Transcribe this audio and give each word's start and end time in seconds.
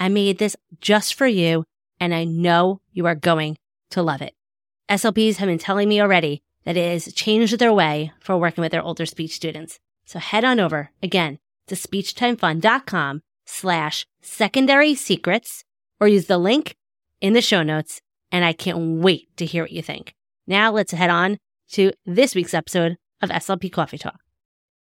I 0.00 0.08
made 0.08 0.38
this 0.38 0.56
just 0.80 1.14
for 1.14 1.26
you, 1.26 1.64
and 2.00 2.14
I 2.14 2.24
know 2.24 2.80
you 2.90 3.04
are 3.04 3.14
going 3.14 3.58
to 3.90 4.02
love 4.02 4.22
it. 4.22 4.34
SLPs 4.88 5.36
have 5.36 5.46
been 5.46 5.58
telling 5.58 5.90
me 5.90 6.00
already 6.00 6.42
that 6.64 6.76
it 6.76 6.90
has 6.90 7.12
changed 7.12 7.58
their 7.58 7.72
way 7.72 8.12
for 8.18 8.38
working 8.38 8.62
with 8.62 8.72
their 8.72 8.82
older 8.82 9.04
speech 9.04 9.32
students. 9.32 9.78
So 10.06 10.18
head 10.18 10.42
on 10.42 10.58
over 10.58 10.90
again 11.02 11.38
to 11.66 11.74
speechtimefun.com 11.74 13.22
slash 13.44 14.06
secondary 14.22 14.94
secrets 14.94 15.64
or 16.00 16.08
use 16.08 16.26
the 16.26 16.38
link 16.38 16.76
in 17.20 17.34
the 17.34 17.42
show 17.42 17.62
notes. 17.62 18.00
And 18.32 18.44
I 18.44 18.52
can't 18.52 19.02
wait 19.02 19.36
to 19.36 19.44
hear 19.44 19.64
what 19.64 19.72
you 19.72 19.82
think. 19.82 20.14
Now 20.46 20.72
let's 20.72 20.92
head 20.92 21.10
on 21.10 21.38
to 21.72 21.92
this 22.06 22.34
week's 22.34 22.54
episode 22.54 22.96
of 23.20 23.28
SLP 23.28 23.70
Coffee 23.70 23.98
Talk. 23.98 24.20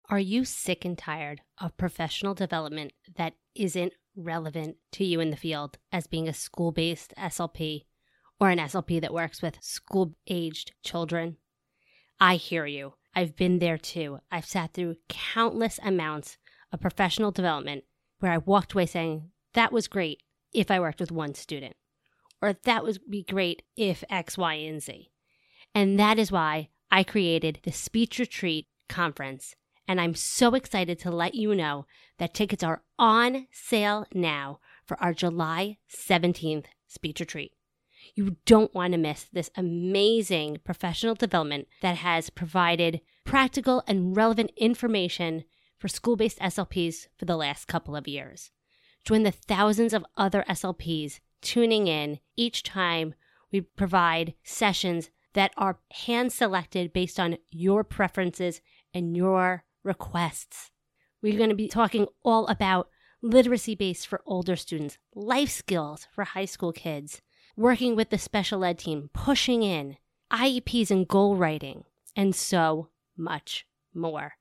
Are 0.08 0.20
you 0.20 0.44
sick 0.44 0.84
and 0.84 0.96
tired 0.96 1.40
of 1.58 1.76
professional 1.76 2.34
development 2.34 2.92
that 3.16 3.34
isn't 3.54 3.92
relevant 4.16 4.76
to 4.92 5.04
you 5.04 5.20
in 5.20 5.30
the 5.30 5.36
field 5.36 5.78
as 5.90 6.06
being 6.06 6.28
a 6.28 6.34
school 6.34 6.72
based 6.72 7.14
SLP 7.18 7.84
or 8.40 8.50
an 8.50 8.58
SLP 8.58 9.00
that 9.00 9.14
works 9.14 9.42
with 9.42 9.62
school 9.62 10.14
aged 10.26 10.72
children? 10.82 11.36
I 12.20 12.36
hear 12.36 12.66
you. 12.66 12.94
I've 13.14 13.36
been 13.36 13.58
there 13.58 13.78
too. 13.78 14.20
I've 14.30 14.46
sat 14.46 14.72
through 14.72 14.96
countless 15.08 15.78
amounts 15.82 16.38
of 16.72 16.80
professional 16.80 17.30
development 17.30 17.84
where 18.20 18.32
I 18.32 18.38
walked 18.38 18.72
away 18.72 18.86
saying, 18.86 19.30
that 19.54 19.72
was 19.72 19.88
great 19.88 20.22
if 20.52 20.70
I 20.70 20.80
worked 20.80 21.00
with 21.00 21.12
one 21.12 21.34
student, 21.34 21.76
or 22.40 22.54
that 22.64 22.84
would 22.84 22.98
be 23.08 23.22
great 23.22 23.62
if 23.76 24.04
X, 24.08 24.38
Y, 24.38 24.54
and 24.54 24.82
Z. 24.82 25.10
And 25.74 25.98
that 25.98 26.18
is 26.18 26.32
why 26.32 26.68
I 26.90 27.04
created 27.04 27.60
the 27.62 27.72
Speech 27.72 28.18
Retreat 28.18 28.66
Conference 28.88 29.56
and 29.88 30.00
I'm 30.00 30.14
so 30.14 30.54
excited 30.54 30.98
to 31.00 31.10
let 31.10 31.34
you 31.34 31.54
know 31.54 31.86
that 32.18 32.34
tickets 32.34 32.62
are 32.62 32.82
on 32.98 33.46
sale 33.50 34.06
now 34.14 34.60
for 34.86 35.00
our 35.02 35.12
July 35.12 35.78
17th 35.94 36.66
speech 36.86 37.20
retreat. 37.20 37.52
You 38.14 38.36
don't 38.46 38.74
want 38.74 38.92
to 38.92 38.98
miss 38.98 39.24
this 39.32 39.50
amazing 39.56 40.58
professional 40.64 41.14
development 41.14 41.68
that 41.80 41.96
has 41.98 42.30
provided 42.30 43.00
practical 43.24 43.82
and 43.86 44.16
relevant 44.16 44.50
information 44.56 45.44
for 45.78 45.88
school 45.88 46.16
based 46.16 46.38
SLPs 46.38 47.08
for 47.16 47.24
the 47.24 47.36
last 47.36 47.66
couple 47.66 47.96
of 47.96 48.08
years. 48.08 48.50
Join 49.04 49.22
the 49.22 49.30
thousands 49.32 49.92
of 49.92 50.04
other 50.16 50.44
SLPs 50.48 51.20
tuning 51.40 51.88
in 51.88 52.20
each 52.36 52.62
time 52.62 53.14
we 53.50 53.60
provide 53.60 54.34
sessions 54.42 55.10
that 55.34 55.52
are 55.56 55.78
hand 56.06 56.32
selected 56.32 56.92
based 56.92 57.18
on 57.18 57.38
your 57.50 57.84
preferences 57.84 58.60
and 58.94 59.16
your 59.16 59.64
requests. 59.84 60.70
We're 61.22 61.38
going 61.38 61.50
to 61.50 61.56
be 61.56 61.68
talking 61.68 62.06
all 62.24 62.46
about 62.48 62.88
literacy 63.22 63.74
based 63.74 64.06
for 64.06 64.22
older 64.26 64.56
students, 64.56 64.98
life 65.14 65.50
skills 65.50 66.06
for 66.12 66.24
high 66.24 66.44
school 66.44 66.72
kids, 66.72 67.22
working 67.56 67.94
with 67.94 68.10
the 68.10 68.18
special 68.18 68.64
ed 68.64 68.78
team, 68.78 69.10
pushing 69.12 69.62
in, 69.62 69.96
IEPs 70.32 70.90
and 70.90 71.06
goal 71.06 71.36
writing, 71.36 71.84
and 72.16 72.34
so 72.34 72.88
much 73.16 73.66
more. 73.94 74.34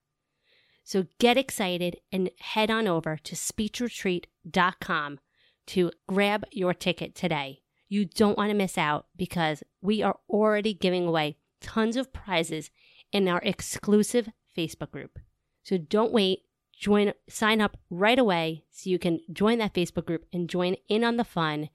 So 0.83 1.05
get 1.19 1.37
excited 1.37 1.97
and 2.11 2.31
head 2.39 2.71
on 2.71 2.87
over 2.87 3.17
to 3.23 3.35
speechretreat.com 3.35 5.19
to 5.67 5.91
grab 6.07 6.45
your 6.51 6.73
ticket 6.73 7.15
today. 7.15 7.61
You 7.87 8.05
don't 8.05 8.37
want 8.37 8.49
to 8.49 8.57
miss 8.57 8.77
out 8.77 9.05
because 9.15 9.63
we 9.81 10.01
are 10.01 10.17
already 10.29 10.73
giving 10.73 11.07
away 11.07 11.37
tons 11.61 11.95
of 11.95 12.11
prizes 12.11 12.71
in 13.11 13.27
our 13.27 13.41
exclusive 13.43 14.29
Facebook 14.57 14.91
group. 14.91 15.19
So 15.63 15.77
don't 15.77 16.11
wait. 16.11 16.43
Join, 16.77 17.13
sign 17.29 17.61
up 17.61 17.77
right 17.89 18.17
away 18.17 18.65
so 18.71 18.89
you 18.89 18.97
can 18.97 19.19
join 19.31 19.59
that 19.59 19.73
Facebook 19.73 20.05
group 20.05 20.25
and 20.33 20.49
join 20.49 20.75
in 20.89 21.03
on 21.03 21.17
the 21.17 21.23
fun 21.23 21.69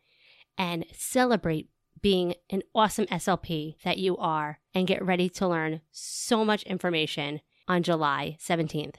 and 0.59 0.85
celebrate 0.93 1.69
being 2.01 2.35
an 2.51 2.63
awesome 2.75 3.07
SLP 3.07 3.77
that 3.85 3.99
you 3.99 4.17
are 4.17 4.59
and 4.75 4.87
get 4.87 5.05
ready 5.05 5.29
to 5.29 5.47
learn 5.47 5.81
so 5.93 6.45
much 6.45 6.63
information 6.65 7.41
on 7.69 7.83
July 7.83 8.37
17th. 8.41 8.97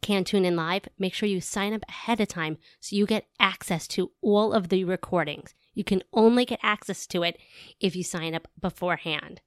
Can't 0.00 0.26
tune 0.26 0.44
in 0.44 0.56
live? 0.56 0.88
Make 0.98 1.14
sure 1.14 1.28
you 1.28 1.40
sign 1.40 1.72
up 1.72 1.84
ahead 1.88 2.20
of 2.20 2.28
time 2.28 2.58
so 2.80 2.96
you 2.96 3.06
get 3.06 3.26
access 3.38 3.86
to 3.88 4.10
all 4.22 4.52
of 4.52 4.68
the 4.68 4.84
recordings. 4.84 5.54
You 5.74 5.84
can 5.84 6.02
only 6.12 6.44
get 6.44 6.60
access 6.62 7.06
to 7.08 7.22
it 7.22 7.38
if 7.80 7.94
you 7.96 8.02
sign 8.02 8.34
up 8.34 8.48
beforehand. 8.60 9.40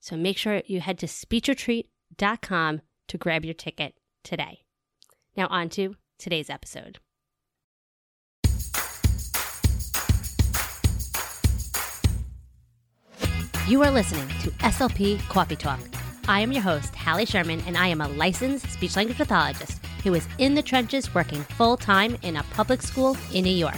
So 0.00 0.16
make 0.16 0.38
sure 0.38 0.62
you 0.66 0.80
head 0.80 0.98
to 1.00 1.06
speechretreat.com 1.06 2.80
to 3.08 3.18
grab 3.18 3.44
your 3.44 3.54
ticket 3.54 3.94
today. 4.24 4.64
Now, 5.36 5.46
on 5.48 5.68
to 5.70 5.96
today's 6.18 6.50
episode. 6.50 6.98
You 13.68 13.82
are 13.82 13.90
listening 13.90 14.28
to 14.42 14.50
SLP 14.60 15.20
Coffee 15.28 15.56
Talk. 15.56 15.80
I 16.28 16.40
am 16.40 16.52
your 16.52 16.62
host, 16.62 16.94
Hallie 16.94 17.26
Sherman, 17.26 17.62
and 17.66 17.76
I 17.76 17.88
am 17.88 18.00
a 18.00 18.08
licensed 18.08 18.70
speech 18.70 18.96
language 18.96 19.18
pathologist 19.18 19.84
who 20.04 20.14
is 20.14 20.28
in 20.38 20.54
the 20.54 20.62
trenches 20.62 21.12
working 21.14 21.42
full 21.42 21.76
time 21.76 22.16
in 22.22 22.36
a 22.36 22.44
public 22.44 22.80
school 22.80 23.16
in 23.32 23.42
New 23.44 23.50
York. 23.50 23.74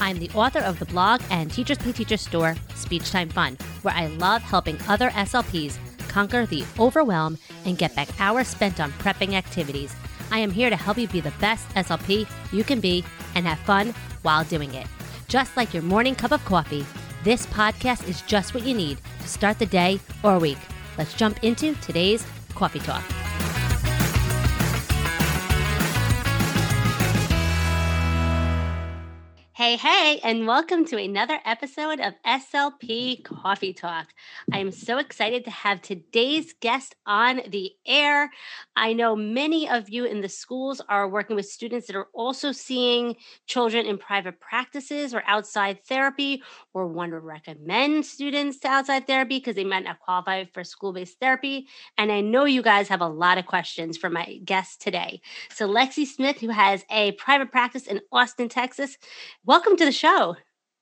I'm 0.00 0.18
the 0.18 0.30
author 0.34 0.58
of 0.58 0.78
the 0.78 0.84
blog 0.84 1.22
and 1.30 1.50
Teachers 1.50 1.78
Pay 1.78 1.92
Teachers 1.92 2.20
store, 2.20 2.56
Speech 2.74 3.10
Time 3.10 3.28
Fun, 3.28 3.56
where 3.82 3.94
I 3.94 4.08
love 4.08 4.42
helping 4.42 4.76
other 4.88 5.10
SLPs 5.10 5.78
conquer 6.12 6.46
the 6.46 6.64
overwhelm 6.78 7.38
and 7.64 7.78
get 7.78 7.94
back 7.96 8.08
hours 8.20 8.48
spent 8.48 8.80
on 8.80 8.92
prepping 8.92 9.32
activities. 9.32 9.94
I 10.30 10.38
am 10.38 10.50
here 10.50 10.70
to 10.70 10.76
help 10.76 10.98
you 10.98 11.08
be 11.08 11.20
the 11.20 11.32
best 11.40 11.68
SLP 11.70 12.26
you 12.52 12.64
can 12.64 12.80
be 12.80 13.04
and 13.34 13.46
have 13.46 13.58
fun 13.60 13.94
while 14.22 14.44
doing 14.44 14.74
it. 14.74 14.86
Just 15.28 15.56
like 15.56 15.72
your 15.72 15.82
morning 15.82 16.14
cup 16.14 16.32
of 16.32 16.44
coffee, 16.44 16.84
this 17.24 17.46
podcast 17.46 18.08
is 18.08 18.22
just 18.22 18.54
what 18.54 18.66
you 18.66 18.74
need 18.74 18.98
to 19.20 19.28
start 19.28 19.58
the 19.58 19.66
day 19.66 20.00
or 20.22 20.38
week. 20.38 20.58
Let's 20.98 21.14
jump 21.14 21.42
into 21.42 21.74
today's 21.76 22.26
coffee 22.54 22.80
talk. 22.80 23.21
Hey, 29.62 29.76
hey, 29.76 30.18
and 30.24 30.44
welcome 30.44 30.84
to 30.86 30.96
another 30.96 31.38
episode 31.44 32.00
of 32.00 32.14
SLP 32.26 33.22
Coffee 33.22 33.72
Talk. 33.72 34.08
I 34.52 34.58
am 34.58 34.72
so 34.72 34.98
excited 34.98 35.44
to 35.44 35.52
have 35.52 35.80
today's 35.80 36.52
guest 36.54 36.96
on 37.06 37.42
the 37.46 37.70
air. 37.86 38.32
I 38.74 38.92
know 38.92 39.14
many 39.14 39.68
of 39.68 39.88
you 39.88 40.04
in 40.04 40.20
the 40.20 40.28
schools 40.28 40.80
are 40.88 41.08
working 41.08 41.36
with 41.36 41.46
students 41.46 41.86
that 41.86 41.94
are 41.94 42.08
also 42.12 42.50
seeing 42.50 43.14
children 43.46 43.86
in 43.86 43.98
private 43.98 44.40
practices 44.40 45.14
or 45.14 45.22
outside 45.28 45.84
therapy, 45.84 46.42
or 46.74 46.88
want 46.88 47.12
to 47.12 47.20
recommend 47.20 48.04
students 48.04 48.58
to 48.58 48.68
outside 48.68 49.06
therapy 49.06 49.38
because 49.38 49.54
they 49.54 49.62
might 49.62 49.84
not 49.84 50.00
qualify 50.00 50.44
for 50.52 50.64
school 50.64 50.92
based 50.92 51.20
therapy. 51.20 51.68
And 51.96 52.10
I 52.10 52.20
know 52.20 52.46
you 52.46 52.62
guys 52.62 52.88
have 52.88 53.00
a 53.00 53.06
lot 53.06 53.38
of 53.38 53.46
questions 53.46 53.96
for 53.96 54.10
my 54.10 54.40
guest 54.44 54.82
today. 54.82 55.20
So, 55.52 55.68
Lexi 55.68 56.04
Smith, 56.04 56.40
who 56.40 56.48
has 56.48 56.84
a 56.90 57.12
private 57.12 57.52
practice 57.52 57.86
in 57.86 58.00
Austin, 58.10 58.48
Texas, 58.48 58.98
welcome 59.52 59.76
to 59.76 59.84
the 59.84 59.92
show. 59.92 60.34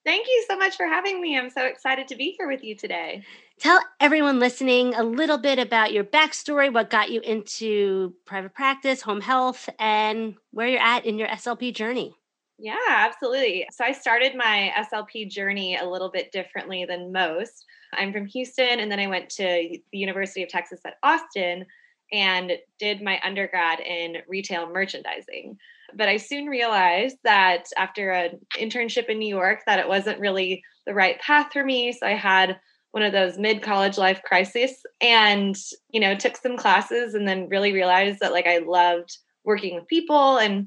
Thank 0.07 0.29
you 0.29 0.45
so 0.49 0.57
much 0.57 0.77
for 0.77 0.87
having 0.87 1.21
me. 1.21 1.37
I'm 1.37 1.51
so 1.51 1.65
excited 1.65 2.07
to 2.07 2.15
be 2.15 2.37
here 2.39 2.47
with 2.47 2.63
you 2.63 2.77
today. 2.77 3.25
Tell 3.59 3.81
everyone 3.99 4.39
listening 4.39 4.95
a 4.95 5.03
little 5.03 5.39
bit 5.39 5.59
about 5.59 5.93
your 5.93 6.05
backstory, 6.05 6.73
what 6.73 6.89
got 6.89 7.11
you 7.11 7.21
into 7.23 8.15
private 8.27 8.55
practice, 8.55 9.03
home 9.03 9.23
health, 9.23 9.69
and 9.81 10.37
where 10.53 10.69
you're 10.69 10.81
at 10.81 11.05
in 11.05 11.19
your 11.19 11.27
SLP 11.27 11.75
journey. 11.75 12.15
Yeah, 12.61 12.77
absolutely. 12.89 13.67
So 13.73 13.85
I 13.85 13.91
started 13.91 14.37
my 14.37 14.73
SLP 14.79 15.29
journey 15.29 15.77
a 15.77 15.85
little 15.85 16.09
bit 16.09 16.31
differently 16.31 16.85
than 16.85 17.11
most. 17.11 17.65
I'm 17.95 18.13
from 18.13 18.27
Houston, 18.27 18.79
and 18.79 18.89
then 18.89 19.01
I 19.01 19.09
went 19.09 19.31
to 19.31 19.43
the 19.43 19.99
University 19.99 20.45
of 20.45 20.49
Texas 20.49 20.79
at 20.87 20.95
Austin 21.03 21.67
and 22.13 22.53
did 22.79 23.03
my 23.03 23.21
undergrad 23.25 23.81
in 23.81 24.19
retail 24.29 24.71
merchandising. 24.71 25.59
But 25.97 26.09
I 26.09 26.17
soon 26.17 26.47
realized 26.47 27.17
that 27.25 27.65
after 27.77 28.11
an 28.11 28.41
internship 28.59 29.09
in 29.09 29.19
New 29.19 29.29
York 29.29 29.61
that 29.67 29.79
it 29.79 29.89
wasn't 29.89 30.21
really 30.21 30.63
the 30.87 30.95
right 30.95 31.21
path 31.21 31.53
for 31.53 31.65
me. 31.65 31.93
So 31.93 32.07
I 32.07 32.15
had 32.15 32.59
one 32.93 33.03
of 33.03 33.13
those 33.13 33.39
mid-college 33.39 33.99
life 33.99 34.21
crises 34.25 34.83
and, 35.01 35.57
you 35.91 36.01
know, 36.01 36.15
took 36.15 36.37
some 36.37 36.57
classes 36.57 37.15
and 37.15 37.27
then 37.27 37.49
really 37.49 37.73
realized 37.73 38.19
that 38.21 38.33
like 38.33 38.47
I 38.47 38.59
loved 38.59 39.17
working 39.45 39.77
with 39.77 39.87
people 39.87 40.39
and 40.39 40.67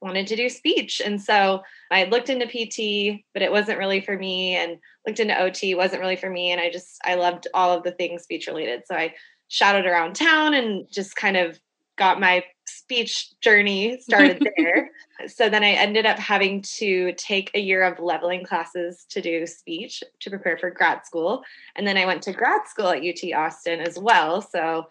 wanted 0.00 0.26
to 0.28 0.36
do 0.36 0.48
speech. 0.48 1.02
And 1.04 1.20
so 1.20 1.62
I 1.90 2.04
looked 2.04 2.30
into 2.30 2.46
PT, 2.46 3.22
but 3.34 3.42
it 3.42 3.52
wasn't 3.52 3.78
really 3.78 4.00
for 4.00 4.16
me 4.16 4.54
and 4.54 4.78
looked 5.06 5.20
into 5.20 5.38
OT, 5.38 5.74
wasn't 5.74 6.00
really 6.00 6.16
for 6.16 6.30
me 6.30 6.52
and 6.52 6.60
I 6.60 6.70
just 6.70 6.98
I 7.04 7.16
loved 7.16 7.48
all 7.52 7.76
of 7.76 7.82
the 7.82 7.92
things 7.92 8.22
speech 8.22 8.46
related. 8.46 8.82
So 8.86 8.94
I 8.94 9.14
shouted 9.48 9.86
around 9.86 10.14
town 10.14 10.54
and 10.54 10.86
just 10.90 11.16
kind 11.16 11.36
of 11.36 11.58
got 11.98 12.20
my 12.20 12.44
speech 12.66 13.38
journey 13.40 13.98
started 14.00 14.46
there. 14.56 14.90
so 15.26 15.48
then 15.48 15.64
I 15.64 15.70
ended 15.70 16.06
up 16.06 16.18
having 16.18 16.62
to 16.78 17.12
take 17.12 17.50
a 17.54 17.60
year 17.60 17.82
of 17.82 17.98
leveling 17.98 18.44
classes 18.44 19.04
to 19.10 19.20
do 19.20 19.46
speech 19.46 20.02
to 20.20 20.30
prepare 20.30 20.56
for 20.56 20.70
grad 20.70 21.04
school. 21.04 21.42
And 21.76 21.86
then 21.86 21.96
I 21.96 22.06
went 22.06 22.22
to 22.22 22.32
grad 22.32 22.66
school 22.68 22.88
at 22.88 23.02
UT 23.02 23.32
Austin 23.34 23.80
as 23.80 23.98
well. 23.98 24.40
So 24.40 24.86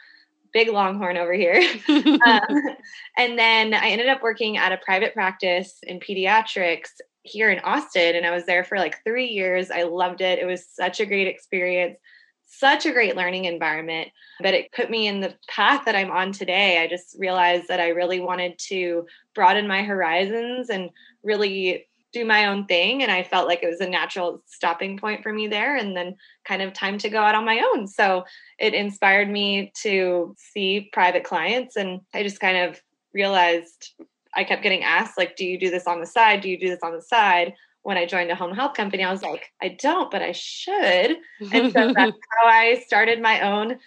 big 0.53 0.69
longhorn 0.69 1.17
over 1.17 1.33
here. 1.33 1.61
um, 1.89 2.75
and 3.17 3.37
then 3.37 3.73
I 3.73 3.89
ended 3.89 4.07
up 4.07 4.23
working 4.23 4.57
at 4.57 4.71
a 4.71 4.77
private 4.77 5.13
practice 5.13 5.77
in 5.83 5.99
pediatrics 5.99 6.89
here 7.23 7.49
in 7.49 7.59
Austin. 7.59 8.15
And 8.15 8.25
I 8.25 8.31
was 8.31 8.45
there 8.45 8.63
for 8.63 8.77
like 8.77 9.03
three 9.03 9.27
years. 9.27 9.69
I 9.69 9.83
loved 9.83 10.21
it. 10.21 10.39
It 10.39 10.45
was 10.45 10.65
such 10.67 10.99
a 10.99 11.05
great 11.05 11.27
experience 11.27 11.97
such 12.47 12.85
a 12.85 12.91
great 12.91 13.15
learning 13.15 13.45
environment, 13.45 14.09
but 14.41 14.53
it 14.53 14.71
put 14.71 14.89
me 14.89 15.05
in 15.07 15.19
the 15.19 15.35
path 15.47 15.85
that 15.85 15.95
I'm 15.95 16.11
on 16.11 16.31
today. 16.31 16.81
I 16.81 16.87
just 16.87 17.15
realized 17.19 17.67
that 17.67 17.79
I 17.79 17.89
really 17.89 18.19
wanted 18.19 18.57
to 18.69 19.05
broaden 19.35 19.67
my 19.67 19.83
horizons 19.83 20.69
and 20.69 20.89
really 21.23 21.85
do 22.13 22.25
my 22.25 22.45
own 22.45 22.65
thing. 22.65 23.03
And 23.03 23.11
I 23.11 23.21
felt 23.21 23.47
like 23.47 23.61
it 23.61 23.69
was 23.69 23.81
a 23.81 23.89
natural 23.89 24.41
stopping 24.47 24.97
point 24.97 25.23
for 25.23 25.33
me 25.33 25.47
there, 25.47 25.75
and 25.75 25.95
then 25.95 26.15
kind 26.45 26.61
of 26.61 26.73
time 26.73 26.97
to 26.99 27.09
go 27.09 27.21
out 27.21 27.35
on 27.35 27.45
my 27.45 27.61
own. 27.73 27.85
So 27.85 28.23
it 28.57 28.73
inspired 28.73 29.29
me 29.29 29.73
to 29.81 30.33
see 30.37 30.89
private 30.93 31.25
clients, 31.25 31.75
and 31.75 31.99
I 32.13 32.23
just 32.23 32.39
kind 32.39 32.57
of 32.57 32.81
realized 33.13 33.93
I 34.35 34.43
kept 34.45 34.63
getting 34.63 34.83
asked, 34.83 35.17
like, 35.17 35.35
do 35.35 35.45
you 35.45 35.59
do 35.59 35.69
this 35.69 35.87
on 35.87 35.99
the 35.99 36.05
side? 36.05 36.41
Do 36.41 36.49
you 36.49 36.59
do 36.59 36.69
this 36.69 36.83
on 36.83 36.93
the 36.93 37.01
side? 37.01 37.53
When 37.83 37.97
I 37.97 38.05
joined 38.05 38.31
a 38.31 38.35
home 38.35 38.53
health 38.53 38.73
company, 38.73 39.03
I 39.03 39.11
was 39.11 39.21
like, 39.21 39.51
I 39.61 39.77
don't, 39.79 40.11
but 40.11 40.21
I 40.21 40.33
should. 40.33 41.17
And 41.51 41.71
so 41.73 41.93
that's 41.95 41.97
how 41.97 42.47
I 42.47 42.83
started 42.85 43.21
my 43.21 43.41
own 43.41 43.79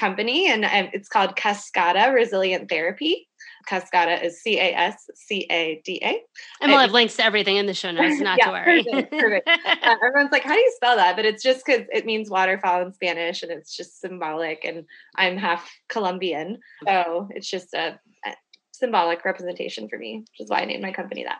company, 0.00 0.50
and 0.50 0.64
it's 0.92 1.08
called 1.08 1.36
Cascada 1.36 2.12
Resilient 2.12 2.68
Therapy. 2.68 3.28
Cascada 3.68 4.24
is 4.24 4.40
C 4.40 4.58
A 4.58 4.74
S 4.74 5.10
C 5.14 5.46
A 5.50 5.80
D 5.84 6.00
A. 6.02 6.22
And 6.60 6.70
we'll 6.70 6.80
have 6.80 6.92
links 6.92 7.16
to 7.16 7.24
everything 7.24 7.56
in 7.56 7.66
the 7.66 7.74
show 7.74 7.90
notes, 7.90 8.20
not 8.20 8.38
yeah, 8.38 8.46
to 8.46 8.50
worry. 8.52 8.84
Perfect, 8.84 9.12
perfect. 9.12 9.48
uh, 9.66 9.96
everyone's 10.04 10.32
like, 10.32 10.44
how 10.44 10.54
do 10.54 10.60
you 10.60 10.72
spell 10.74 10.96
that? 10.96 11.16
But 11.16 11.26
it's 11.26 11.42
just 11.42 11.64
because 11.64 11.86
it 11.92 12.06
means 12.06 12.30
waterfall 12.30 12.82
in 12.82 12.92
Spanish 12.92 13.42
and 13.42 13.52
it's 13.52 13.76
just 13.76 14.00
symbolic. 14.00 14.64
And 14.64 14.86
I'm 15.16 15.36
half 15.36 15.70
Colombian. 15.88 16.58
So 16.86 17.28
it's 17.30 17.48
just 17.48 17.74
a, 17.74 18.00
a 18.24 18.34
symbolic 18.72 19.24
representation 19.24 19.88
for 19.88 19.98
me, 19.98 20.18
which 20.18 20.40
is 20.40 20.48
why 20.48 20.60
I 20.60 20.64
named 20.64 20.82
my 20.82 20.92
company 20.92 21.24
that 21.24 21.38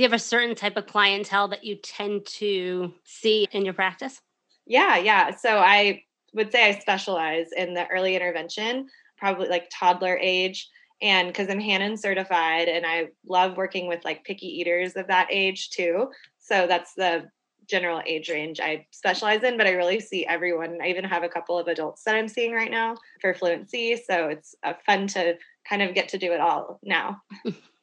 do 0.00 0.04
you 0.04 0.08
have 0.08 0.18
a 0.18 0.24
certain 0.24 0.54
type 0.54 0.78
of 0.78 0.86
clientele 0.86 1.48
that 1.48 1.62
you 1.62 1.76
tend 1.76 2.24
to 2.24 2.90
see 3.04 3.46
in 3.52 3.66
your 3.66 3.74
practice? 3.74 4.22
Yeah, 4.66 4.96
yeah. 4.96 5.36
So 5.36 5.58
I 5.58 6.04
would 6.32 6.50
say 6.50 6.70
I 6.70 6.78
specialize 6.78 7.48
in 7.54 7.74
the 7.74 7.86
early 7.88 8.16
intervention, 8.16 8.88
probably 9.18 9.48
like 9.48 9.68
toddler 9.70 10.16
age. 10.16 10.70
And 11.02 11.28
because 11.28 11.50
I'm 11.50 11.60
Hanen 11.60 11.98
certified 11.98 12.68
and 12.68 12.86
I 12.86 13.08
love 13.28 13.58
working 13.58 13.88
with 13.88 14.02
like 14.02 14.24
picky 14.24 14.46
eaters 14.46 14.96
of 14.96 15.06
that 15.08 15.28
age 15.30 15.68
too. 15.68 16.08
So 16.38 16.66
that's 16.66 16.94
the 16.94 17.28
general 17.68 18.00
age 18.06 18.30
range 18.30 18.58
I 18.58 18.86
specialize 18.92 19.42
in, 19.42 19.58
but 19.58 19.66
I 19.66 19.72
really 19.72 20.00
see 20.00 20.24
everyone. 20.24 20.78
I 20.82 20.88
even 20.88 21.04
have 21.04 21.24
a 21.24 21.28
couple 21.28 21.58
of 21.58 21.68
adults 21.68 22.04
that 22.04 22.14
I'm 22.14 22.28
seeing 22.28 22.54
right 22.54 22.70
now 22.70 22.96
for 23.20 23.34
fluency. 23.34 23.96
So 23.96 24.28
it's 24.28 24.54
uh, 24.62 24.72
fun 24.86 25.08
to 25.08 25.36
kind 25.68 25.82
of 25.82 25.94
get 25.94 26.08
to 26.08 26.18
do 26.18 26.32
it 26.32 26.40
all 26.40 26.80
now. 26.82 27.20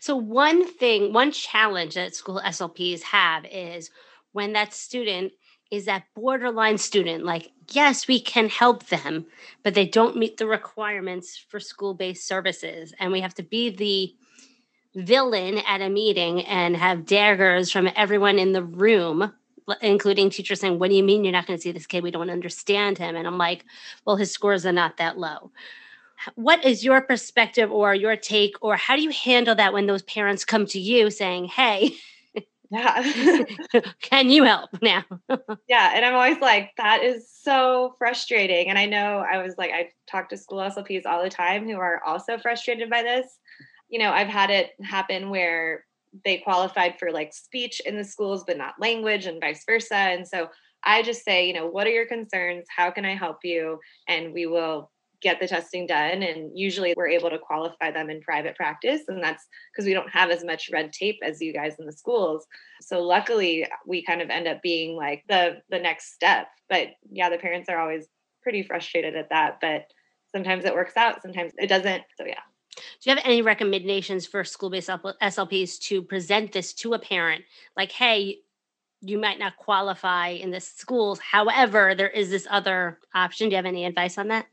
So, 0.00 0.16
one 0.16 0.66
thing, 0.66 1.12
one 1.12 1.32
challenge 1.32 1.94
that 1.94 2.14
school 2.14 2.40
SLPs 2.44 3.02
have 3.02 3.44
is 3.46 3.90
when 4.32 4.52
that 4.52 4.74
student 4.74 5.32
is 5.70 5.86
that 5.86 6.04
borderline 6.14 6.78
student, 6.78 7.24
like, 7.24 7.50
yes, 7.72 8.06
we 8.06 8.20
can 8.20 8.48
help 8.48 8.86
them, 8.86 9.26
but 9.62 9.74
they 9.74 9.86
don't 9.86 10.16
meet 10.16 10.36
the 10.36 10.46
requirements 10.46 11.36
for 11.48 11.58
school 11.58 11.94
based 11.94 12.26
services. 12.26 12.94
And 13.00 13.12
we 13.12 13.20
have 13.20 13.34
to 13.34 13.42
be 13.42 13.70
the 13.70 14.14
villain 15.02 15.58
at 15.58 15.80
a 15.80 15.88
meeting 15.88 16.42
and 16.42 16.76
have 16.76 17.06
daggers 17.06 17.72
from 17.72 17.88
everyone 17.96 18.38
in 18.38 18.52
the 18.52 18.62
room 18.62 19.32
including 19.80 20.30
teachers 20.30 20.60
saying, 20.60 20.78
What 20.78 20.90
do 20.90 20.94
you 20.96 21.02
mean 21.02 21.24
you're 21.24 21.32
not 21.32 21.46
going 21.46 21.58
to 21.58 21.62
see 21.62 21.72
this 21.72 21.86
kid? 21.86 22.02
We 22.02 22.10
don't 22.10 22.30
understand 22.30 22.98
him. 22.98 23.16
And 23.16 23.26
I'm 23.26 23.38
like, 23.38 23.64
Well, 24.04 24.16
his 24.16 24.30
scores 24.30 24.66
are 24.66 24.72
not 24.72 24.98
that 24.98 25.18
low 25.18 25.50
what 26.34 26.64
is 26.64 26.84
your 26.84 27.00
perspective 27.00 27.70
or 27.70 27.94
your 27.94 28.16
take 28.16 28.56
or 28.60 28.76
how 28.76 28.96
do 28.96 29.02
you 29.02 29.10
handle 29.10 29.54
that 29.54 29.72
when 29.72 29.86
those 29.86 30.02
parents 30.02 30.44
come 30.44 30.66
to 30.66 30.80
you 30.80 31.10
saying 31.10 31.44
hey 31.44 31.94
yeah. 32.70 33.14
can 34.00 34.30
you 34.30 34.44
help 34.44 34.70
now? 34.82 35.04
Yeah 35.68 35.92
and 35.94 36.04
i'm 36.04 36.14
always 36.14 36.40
like 36.40 36.70
that 36.76 37.02
is 37.02 37.30
so 37.30 37.94
frustrating 37.98 38.68
and 38.68 38.78
i 38.78 38.86
know 38.86 39.24
i 39.30 39.42
was 39.42 39.54
like 39.56 39.70
i 39.70 39.90
talk 40.10 40.28
to 40.28 40.36
school 40.36 40.58
slps 40.58 41.06
all 41.06 41.22
the 41.22 41.30
time 41.30 41.64
who 41.68 41.76
are 41.76 42.02
also 42.04 42.38
frustrated 42.38 42.90
by 42.90 43.02
this. 43.02 43.26
You 43.88 43.98
know 43.98 44.10
i've 44.10 44.28
had 44.28 44.50
it 44.50 44.70
happen 44.82 45.30
where 45.30 45.84
they 46.24 46.38
qualified 46.38 46.96
for 46.98 47.10
like 47.10 47.32
speech 47.32 47.80
in 47.80 47.96
the 47.96 48.04
schools 48.04 48.44
but 48.46 48.58
not 48.58 48.74
language 48.80 49.26
and 49.26 49.40
vice 49.40 49.64
versa 49.64 49.96
and 49.96 50.26
so 50.26 50.48
i 50.84 51.02
just 51.02 51.24
say 51.24 51.46
you 51.46 51.52
know 51.52 51.66
what 51.66 51.86
are 51.86 51.90
your 51.90 52.06
concerns? 52.06 52.66
How 52.74 52.90
can 52.90 53.04
i 53.04 53.14
help 53.14 53.38
you? 53.44 53.78
And 54.08 54.32
we 54.32 54.46
will 54.46 54.90
get 55.24 55.40
the 55.40 55.48
testing 55.48 55.86
done. 55.86 56.22
And 56.22 56.56
usually 56.56 56.94
we're 56.96 57.08
able 57.08 57.30
to 57.30 57.38
qualify 57.38 57.90
them 57.90 58.10
in 58.10 58.20
private 58.20 58.54
practice. 58.54 59.00
And 59.08 59.24
that's 59.24 59.44
because 59.72 59.86
we 59.86 59.94
don't 59.94 60.10
have 60.10 60.30
as 60.30 60.44
much 60.44 60.70
red 60.72 60.92
tape 60.92 61.18
as 61.24 61.40
you 61.40 61.52
guys 61.52 61.74
in 61.80 61.86
the 61.86 61.92
schools. 61.92 62.46
So 62.82 63.02
luckily 63.02 63.66
we 63.86 64.04
kind 64.04 64.22
of 64.22 64.30
end 64.30 64.46
up 64.46 64.62
being 64.62 64.96
like 64.96 65.24
the 65.28 65.62
the 65.70 65.80
next 65.80 66.14
step. 66.14 66.46
But 66.68 66.88
yeah, 67.10 67.30
the 67.30 67.38
parents 67.38 67.68
are 67.68 67.80
always 67.80 68.06
pretty 68.42 68.62
frustrated 68.62 69.16
at 69.16 69.30
that. 69.30 69.58
But 69.60 69.86
sometimes 70.30 70.64
it 70.64 70.74
works 70.74 70.96
out, 70.96 71.22
sometimes 71.22 71.52
it 71.56 71.68
doesn't. 71.68 72.04
So 72.16 72.26
yeah. 72.26 72.40
Do 72.76 73.10
you 73.10 73.14
have 73.14 73.24
any 73.24 73.40
recommendations 73.40 74.26
for 74.26 74.44
school 74.44 74.68
based 74.68 74.88
SLPs 74.88 75.78
to 75.82 76.02
present 76.02 76.52
this 76.52 76.74
to 76.74 76.94
a 76.94 76.98
parent? 76.98 77.44
Like, 77.76 77.92
hey, 77.92 78.38
you 79.00 79.18
might 79.18 79.38
not 79.38 79.56
qualify 79.56 80.28
in 80.28 80.50
the 80.50 80.60
schools. 80.60 81.20
However, 81.20 81.94
there 81.94 82.08
is 82.08 82.30
this 82.30 82.48
other 82.50 82.98
option. 83.14 83.48
Do 83.48 83.52
you 83.52 83.56
have 83.56 83.66
any 83.66 83.84
advice 83.84 84.18
on 84.18 84.28
that? 84.28 84.46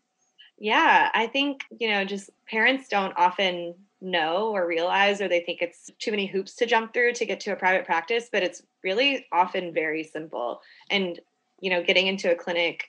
Yeah, 0.63 1.09
I 1.15 1.25
think, 1.25 1.63
you 1.79 1.89
know, 1.89 2.05
just 2.05 2.29
parents 2.47 2.87
don't 2.87 3.13
often 3.17 3.73
know 3.99 4.49
or 4.51 4.67
realize, 4.67 5.19
or 5.19 5.27
they 5.27 5.39
think 5.41 5.59
it's 5.61 5.89
too 5.99 6.11
many 6.11 6.27
hoops 6.27 6.55
to 6.57 6.67
jump 6.67 6.93
through 6.93 7.13
to 7.13 7.25
get 7.25 7.39
to 7.41 7.51
a 7.51 7.55
private 7.55 7.83
practice, 7.85 8.29
but 8.31 8.43
it's 8.43 8.61
really 8.83 9.25
often 9.31 9.73
very 9.73 10.03
simple. 10.03 10.61
And, 10.91 11.19
you 11.61 11.71
know, 11.71 11.81
getting 11.83 12.05
into 12.05 12.31
a 12.31 12.35
clinic, 12.35 12.83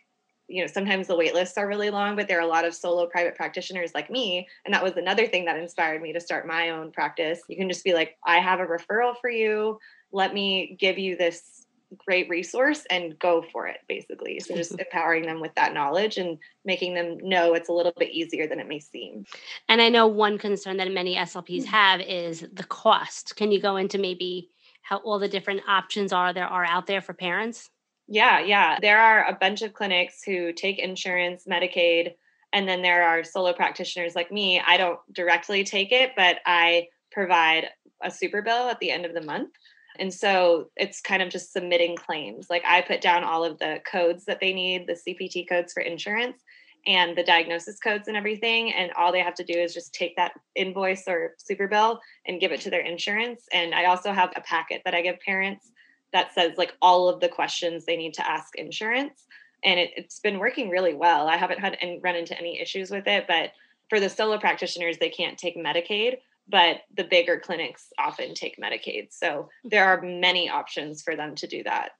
you 0.48 0.60
know, 0.60 0.66
sometimes 0.66 1.06
the 1.06 1.16
wait 1.16 1.32
lists 1.34 1.56
are 1.56 1.66
really 1.66 1.88
long, 1.88 2.14
but 2.14 2.28
there 2.28 2.38
are 2.38 2.42
a 2.42 2.46
lot 2.46 2.66
of 2.66 2.74
solo 2.74 3.06
private 3.06 3.36
practitioners 3.36 3.92
like 3.94 4.10
me. 4.10 4.46
And 4.66 4.74
that 4.74 4.84
was 4.84 4.98
another 4.98 5.26
thing 5.26 5.46
that 5.46 5.56
inspired 5.58 6.02
me 6.02 6.12
to 6.12 6.20
start 6.20 6.46
my 6.46 6.70
own 6.70 6.92
practice. 6.92 7.40
You 7.48 7.56
can 7.56 7.70
just 7.70 7.84
be 7.84 7.94
like, 7.94 8.18
I 8.26 8.38
have 8.40 8.60
a 8.60 8.66
referral 8.66 9.14
for 9.18 9.30
you. 9.30 9.78
Let 10.12 10.34
me 10.34 10.76
give 10.78 10.98
you 10.98 11.16
this 11.16 11.61
great 11.96 12.28
resource 12.28 12.84
and 12.90 13.18
go 13.18 13.44
for 13.52 13.66
it 13.66 13.78
basically. 13.88 14.40
So 14.40 14.54
just 14.54 14.72
empowering 14.78 15.26
them 15.26 15.40
with 15.40 15.54
that 15.54 15.74
knowledge 15.74 16.18
and 16.18 16.38
making 16.64 16.94
them 16.94 17.18
know 17.22 17.54
it's 17.54 17.68
a 17.68 17.72
little 17.72 17.92
bit 17.98 18.10
easier 18.10 18.46
than 18.46 18.60
it 18.60 18.68
may 18.68 18.80
seem. 18.80 19.24
And 19.68 19.80
i 19.80 19.88
know 19.88 20.06
one 20.06 20.38
concern 20.38 20.76
that 20.78 20.90
many 20.92 21.16
slps 21.16 21.62
mm. 21.62 21.66
have 21.66 22.00
is 22.00 22.46
the 22.52 22.64
cost. 22.64 23.36
Can 23.36 23.52
you 23.52 23.60
go 23.60 23.76
into 23.76 23.98
maybe 23.98 24.50
how 24.82 24.98
all 24.98 25.18
the 25.18 25.28
different 25.28 25.62
options 25.68 26.12
are 26.12 26.32
there 26.32 26.46
are 26.46 26.64
out 26.64 26.86
there 26.86 27.00
for 27.00 27.12
parents? 27.12 27.70
Yeah 28.08 28.40
yeah. 28.40 28.78
There 28.80 29.00
are 29.00 29.26
a 29.26 29.34
bunch 29.34 29.62
of 29.62 29.72
clinics 29.72 30.22
who 30.24 30.52
take 30.52 30.78
insurance 30.78 31.44
medicaid 31.48 32.14
and 32.52 32.68
then 32.68 32.82
there 32.82 33.02
are 33.02 33.24
solo 33.24 33.54
practitioners 33.54 34.14
like 34.14 34.30
me. 34.30 34.60
I 34.60 34.76
don't 34.76 35.00
directly 35.12 35.64
take 35.64 35.92
it 35.92 36.12
but 36.16 36.38
i 36.46 36.88
provide 37.10 37.68
a 38.02 38.10
super 38.10 38.42
bill 38.42 38.68
at 38.68 38.80
the 38.80 38.90
end 38.90 39.04
of 39.04 39.14
the 39.14 39.22
month 39.22 39.50
and 39.98 40.12
so 40.12 40.70
it's 40.76 41.00
kind 41.00 41.22
of 41.22 41.28
just 41.28 41.52
submitting 41.52 41.96
claims. 41.96 42.48
Like 42.48 42.62
I 42.66 42.80
put 42.80 43.00
down 43.00 43.24
all 43.24 43.44
of 43.44 43.58
the 43.58 43.80
codes 43.90 44.24
that 44.24 44.40
they 44.40 44.52
need, 44.52 44.86
the 44.86 44.98
CPT 45.06 45.48
codes 45.48 45.72
for 45.72 45.82
insurance, 45.82 46.42
and 46.86 47.16
the 47.16 47.22
diagnosis 47.22 47.78
codes 47.78 48.08
and 48.08 48.16
everything. 48.16 48.72
And 48.72 48.92
all 48.92 49.12
they 49.12 49.20
have 49.20 49.34
to 49.34 49.44
do 49.44 49.52
is 49.52 49.74
just 49.74 49.94
take 49.94 50.16
that 50.16 50.32
invoice 50.54 51.04
or 51.06 51.34
super 51.38 51.68
bill 51.68 52.00
and 52.26 52.40
give 52.40 52.52
it 52.52 52.60
to 52.62 52.70
their 52.70 52.80
insurance. 52.80 53.44
And 53.52 53.74
I 53.74 53.84
also 53.84 54.12
have 54.12 54.32
a 54.34 54.40
packet 54.40 54.82
that 54.84 54.94
I 54.94 55.02
give 55.02 55.20
parents 55.20 55.70
that 56.12 56.34
says 56.34 56.52
like 56.58 56.74
all 56.82 57.08
of 57.08 57.20
the 57.20 57.28
questions 57.28 57.84
they 57.84 57.96
need 57.96 58.14
to 58.14 58.28
ask 58.28 58.56
insurance. 58.56 59.26
And 59.64 59.78
it, 59.78 59.90
has 59.96 60.20
been 60.22 60.38
working 60.38 60.70
really 60.70 60.94
well. 60.94 61.28
I 61.28 61.36
haven't 61.36 61.60
had 61.60 61.76
any, 61.80 62.00
run 62.02 62.16
into 62.16 62.36
any 62.36 62.60
issues 62.60 62.90
with 62.90 63.06
it, 63.06 63.26
but 63.28 63.52
for 63.88 64.00
the 64.00 64.08
solo 64.08 64.38
practitioners, 64.38 64.98
they 64.98 65.08
can't 65.08 65.38
take 65.38 65.56
Medicaid, 65.56 66.16
but 66.48 66.82
the 66.96 67.04
bigger 67.04 67.38
clinics 67.38 67.88
often 67.98 68.34
take 68.34 68.56
Medicaid. 68.58 69.08
So 69.10 69.48
there 69.64 69.84
are 69.86 70.00
many 70.02 70.48
options 70.48 71.02
for 71.02 71.16
them 71.16 71.34
to 71.36 71.46
do 71.46 71.62
that. 71.64 71.90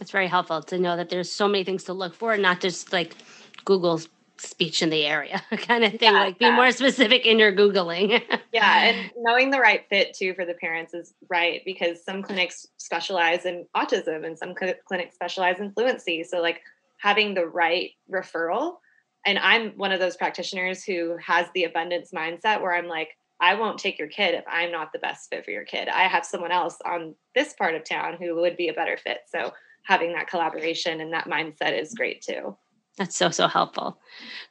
It's 0.00 0.10
very 0.10 0.28
helpful 0.28 0.62
to 0.62 0.78
know 0.78 0.96
that 0.96 1.10
there's 1.10 1.30
so 1.30 1.48
many 1.48 1.64
things 1.64 1.84
to 1.84 1.92
look 1.92 2.14
for, 2.14 2.36
not 2.36 2.60
just 2.60 2.92
like 2.92 3.14
Google's 3.64 4.08
speech 4.40 4.82
in 4.82 4.90
the 4.90 5.04
area 5.04 5.42
kind 5.50 5.84
of 5.84 5.92
thing. 5.92 6.12
Yeah, 6.12 6.20
like 6.20 6.38
be 6.38 6.50
more 6.50 6.70
specific 6.70 7.26
in 7.26 7.38
your 7.38 7.52
Googling. 7.52 8.22
yeah. 8.52 8.84
And 8.84 9.10
knowing 9.16 9.50
the 9.50 9.60
right 9.60 9.84
fit 9.88 10.14
too 10.14 10.34
for 10.34 10.44
the 10.44 10.54
parents 10.54 10.94
is 10.94 11.14
right 11.28 11.62
because 11.64 12.04
some 12.04 12.22
clinics 12.22 12.66
specialize 12.76 13.44
in 13.44 13.66
autism 13.76 14.24
and 14.24 14.38
some 14.38 14.54
cl- 14.58 14.74
clinics 14.86 15.14
specialize 15.14 15.58
in 15.58 15.72
fluency. 15.72 16.24
So, 16.24 16.40
like 16.40 16.60
having 16.98 17.34
the 17.34 17.46
right 17.46 17.90
referral. 18.10 18.76
And 19.26 19.38
I'm 19.38 19.70
one 19.72 19.92
of 19.92 20.00
those 20.00 20.16
practitioners 20.16 20.84
who 20.84 21.16
has 21.24 21.46
the 21.54 21.64
abundance 21.64 22.12
mindset 22.14 22.62
where 22.62 22.74
I'm 22.74 22.86
like, 22.86 23.10
I 23.40 23.54
won't 23.54 23.78
take 23.78 23.98
your 23.98 24.08
kid 24.08 24.34
if 24.34 24.44
I'm 24.50 24.72
not 24.72 24.92
the 24.92 24.98
best 24.98 25.30
fit 25.30 25.44
for 25.44 25.50
your 25.50 25.64
kid. 25.64 25.88
I 25.88 26.02
have 26.02 26.24
someone 26.24 26.50
else 26.50 26.76
on 26.84 27.14
this 27.34 27.52
part 27.52 27.74
of 27.74 27.84
town 27.84 28.16
who 28.18 28.36
would 28.36 28.56
be 28.56 28.68
a 28.68 28.72
better 28.74 28.96
fit. 28.96 29.20
So, 29.28 29.52
having 29.84 30.12
that 30.12 30.28
collaboration 30.28 31.00
and 31.00 31.12
that 31.12 31.26
mindset 31.26 31.80
is 31.80 31.94
great 31.94 32.20
too. 32.20 32.56
That's 32.98 33.16
so, 33.16 33.30
so 33.30 33.46
helpful. 33.46 33.98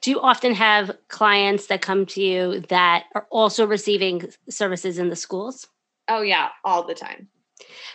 Do 0.01 0.09
you 0.09 0.21
often 0.21 0.55
have 0.55 0.91
clients 1.09 1.67
that 1.67 1.81
come 1.81 2.05
to 2.07 2.21
you 2.21 2.61
that 2.69 3.03
are 3.13 3.27
also 3.29 3.67
receiving 3.67 4.29
services 4.49 4.97
in 4.97 5.09
the 5.09 5.15
schools? 5.17 5.67
Oh, 6.07 6.21
yeah, 6.21 6.49
all 6.63 6.87
the 6.87 6.95
time. 6.95 7.27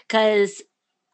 Because 0.07 0.63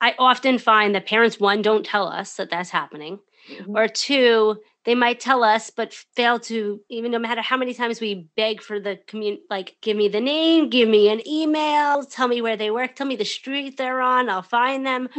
I 0.01 0.15
often 0.19 0.59
find 0.59 0.95
that 0.95 1.07
parents, 1.07 1.39
one, 1.39 1.63
don't 1.63 1.87
tell 1.87 2.09
us 2.09 2.35
that 2.35 2.51
that's 2.51 2.71
happening, 2.71 3.21
mm-hmm. 3.51 3.77
or 3.77 3.89
two, 3.89 4.57
they 4.85 4.95
might 4.95 5.21
tell 5.21 5.45
us 5.45 5.71
but 5.71 5.93
fail 6.17 6.41
to 6.41 6.81
even 6.89 7.11
no 7.11 7.19
matter 7.19 7.43
how 7.43 7.59
many 7.59 7.75
times 7.75 8.01
we 8.01 8.27
beg 8.37 8.63
for 8.63 8.81
the 8.81 8.99
community 9.07 9.43
like 9.51 9.77
give 9.83 9.97
me 9.97 10.09
the 10.09 10.21
name 10.21 10.71
give 10.71 10.89
me 10.89 11.11
an 11.11 11.21
email 11.29 12.03
tell 12.05 12.27
me 12.27 12.41
where 12.41 12.57
they 12.57 12.71
work 12.71 12.95
tell 12.95 13.07
me 13.07 13.15
the 13.15 13.25
street 13.25 13.77
they're 13.77 14.01
on 14.01 14.31
i'll 14.31 14.41
find 14.41 14.87
them 14.87 15.07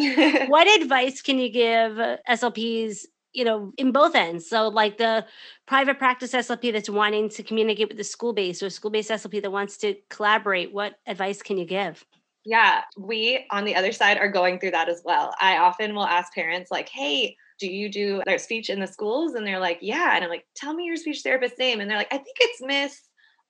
what 0.48 0.68
advice 0.82 1.22
can 1.22 1.38
you 1.38 1.52
give 1.52 1.92
slps 2.28 3.06
you 3.32 3.46
know, 3.46 3.72
in 3.78 3.92
both 3.92 4.16
ends. 4.16 4.50
So, 4.50 4.70
like 4.70 4.98
the 4.98 5.26
private 5.68 6.00
practice 6.00 6.34
SLP 6.34 6.74
that's 6.74 6.90
wanting 6.90 7.30
to 7.30 7.44
communicate 7.44 7.88
with 7.88 7.98
the 7.98 8.04
school 8.04 8.34
based 8.34 8.64
or 8.64 8.70
school 8.70 8.92
based 8.92 9.12
SLP 9.12 9.42
that 9.42 9.52
wants 9.52 9.78
to 9.78 9.96
collaborate, 10.10 10.74
what 10.74 10.96
advice 11.06 11.42
can 11.42 11.58
you 11.58 11.66
give? 11.66 12.04
Yeah, 12.50 12.82
we 12.98 13.46
on 13.52 13.64
the 13.64 13.76
other 13.76 13.92
side 13.92 14.18
are 14.18 14.28
going 14.28 14.60
through 14.60 14.72
that 14.72 14.90
as 14.90 15.04
well. 15.06 15.36
I 15.40 15.60
often 15.60 15.94
will 15.94 16.08
ask 16.08 16.34
parents, 16.34 16.72
like, 16.72 16.90
hey, 16.90 17.38
do 17.60 17.68
you 17.68 17.90
do 17.92 18.24
their 18.26 18.40
speech 18.40 18.72
in 18.72 18.80
the 18.80 18.88
schools? 18.88 19.36
And 19.36 19.46
they're 19.46 19.60
like, 19.60 19.78
yeah. 19.82 20.16
And 20.16 20.24
I'm 20.24 20.32
like, 20.32 20.48
tell 20.56 20.74
me 20.74 20.86
your 20.86 20.96
speech 20.96 21.22
therapist's 21.22 21.60
name. 21.60 21.80
And 21.80 21.88
they're 21.88 21.98
like, 22.00 22.12
I 22.12 22.18
think 22.18 22.38
it's 22.40 22.60
Miss 22.60 23.02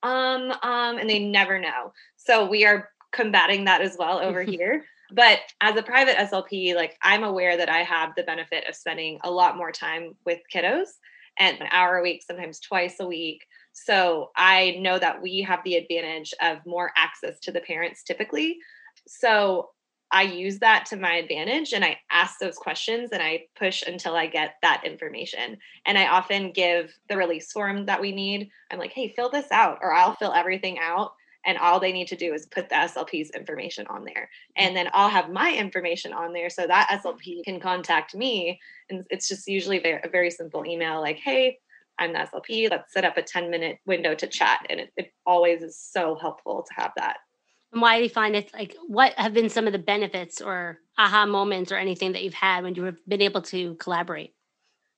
um 0.03 0.51
um 0.63 0.97
and 0.97 1.09
they 1.09 1.19
never 1.19 1.59
know. 1.59 1.93
So 2.17 2.45
we 2.45 2.65
are 2.65 2.89
combating 3.13 3.63
that 3.65 3.79
as 3.79 3.95
well 3.97 4.19
over 4.19 4.43
here. 4.43 4.83
But 5.13 5.39
as 5.61 5.77
a 5.77 5.81
private 5.81 6.17
SLP, 6.17 6.75
like 6.75 6.97
I'm 7.01 7.23
aware 7.23 7.55
that 7.55 7.69
I 7.69 7.83
have 7.83 8.11
the 8.17 8.23
benefit 8.23 8.65
of 8.67 8.75
spending 8.75 9.17
a 9.23 9.31
lot 9.31 9.55
more 9.55 9.71
time 9.71 10.13
with 10.25 10.39
kiddos 10.53 10.89
and 11.37 11.57
an 11.61 11.67
hour 11.71 11.95
a 11.95 12.03
week, 12.03 12.21
sometimes 12.27 12.59
twice 12.59 12.97
a 12.99 13.07
week. 13.07 13.45
So 13.71 14.31
I 14.35 14.75
know 14.81 14.99
that 14.99 15.21
we 15.21 15.41
have 15.43 15.63
the 15.63 15.75
advantage 15.75 16.33
of 16.41 16.57
more 16.65 16.91
access 16.97 17.39
to 17.41 17.51
the 17.53 17.61
parents 17.61 18.03
typically. 18.03 18.57
So 19.11 19.69
I 20.11 20.23
use 20.23 20.59
that 20.59 20.85
to 20.87 20.97
my 20.97 21.15
advantage 21.15 21.73
and 21.73 21.83
I 21.83 21.97
ask 22.11 22.39
those 22.39 22.57
questions 22.57 23.09
and 23.11 23.21
I 23.21 23.45
push 23.57 23.83
until 23.85 24.15
I 24.15 24.27
get 24.27 24.55
that 24.61 24.83
information. 24.85 25.57
And 25.85 25.97
I 25.97 26.07
often 26.07 26.51
give 26.51 26.93
the 27.09 27.17
release 27.17 27.51
form 27.51 27.85
that 27.87 28.01
we 28.01 28.11
need. 28.11 28.49
I'm 28.71 28.79
like, 28.79 28.93
hey, 28.93 29.13
fill 29.15 29.29
this 29.29 29.51
out, 29.51 29.79
or 29.81 29.93
I'll 29.93 30.15
fill 30.15 30.33
everything 30.33 30.77
out 30.79 31.13
and 31.45 31.57
all 31.57 31.79
they 31.79 31.91
need 31.91 32.07
to 32.09 32.15
do 32.15 32.33
is 32.33 32.45
put 32.45 32.69
the 32.69 32.75
SLP's 32.75 33.31
information 33.31 33.87
on 33.87 34.03
there. 34.03 34.29
And 34.57 34.75
then 34.75 34.89
I'll 34.93 35.09
have 35.09 35.31
my 35.31 35.53
information 35.53 36.11
on 36.11 36.33
there 36.33 36.49
so 36.49 36.67
that 36.67 37.01
SLP 37.03 37.43
can 37.43 37.59
contact 37.59 38.13
me. 38.13 38.59
And 38.89 39.05
it's 39.09 39.29
just 39.29 39.47
usually 39.47 39.81
a 39.83 40.09
very 40.09 40.31
simple 40.31 40.65
email 40.65 40.99
like, 40.99 41.17
hey, 41.17 41.57
I'm 41.97 42.13
the 42.13 42.19
SLP. 42.19 42.69
Let's 42.69 42.93
set 42.93 43.05
up 43.05 43.17
a 43.17 43.21
10 43.21 43.49
minute 43.49 43.79
window 43.85 44.15
to 44.15 44.27
chat. 44.27 44.65
And 44.69 44.81
it, 44.81 44.91
it 44.97 45.13
always 45.25 45.61
is 45.61 45.77
so 45.77 46.15
helpful 46.15 46.65
to 46.67 46.81
have 46.81 46.91
that. 46.97 47.17
And 47.71 47.81
why 47.81 47.97
do 47.97 48.03
you 48.03 48.09
find 48.09 48.35
it 48.35 48.51
like 48.53 48.75
what 48.87 49.13
have 49.13 49.33
been 49.33 49.49
some 49.49 49.67
of 49.67 49.73
the 49.73 49.79
benefits 49.79 50.41
or 50.41 50.79
aha 50.97 51.25
moments 51.25 51.71
or 51.71 51.75
anything 51.75 52.13
that 52.13 52.23
you've 52.23 52.33
had 52.33 52.63
when 52.63 52.75
you've 52.75 52.97
been 53.07 53.21
able 53.21 53.41
to 53.43 53.75
collaborate? 53.75 54.33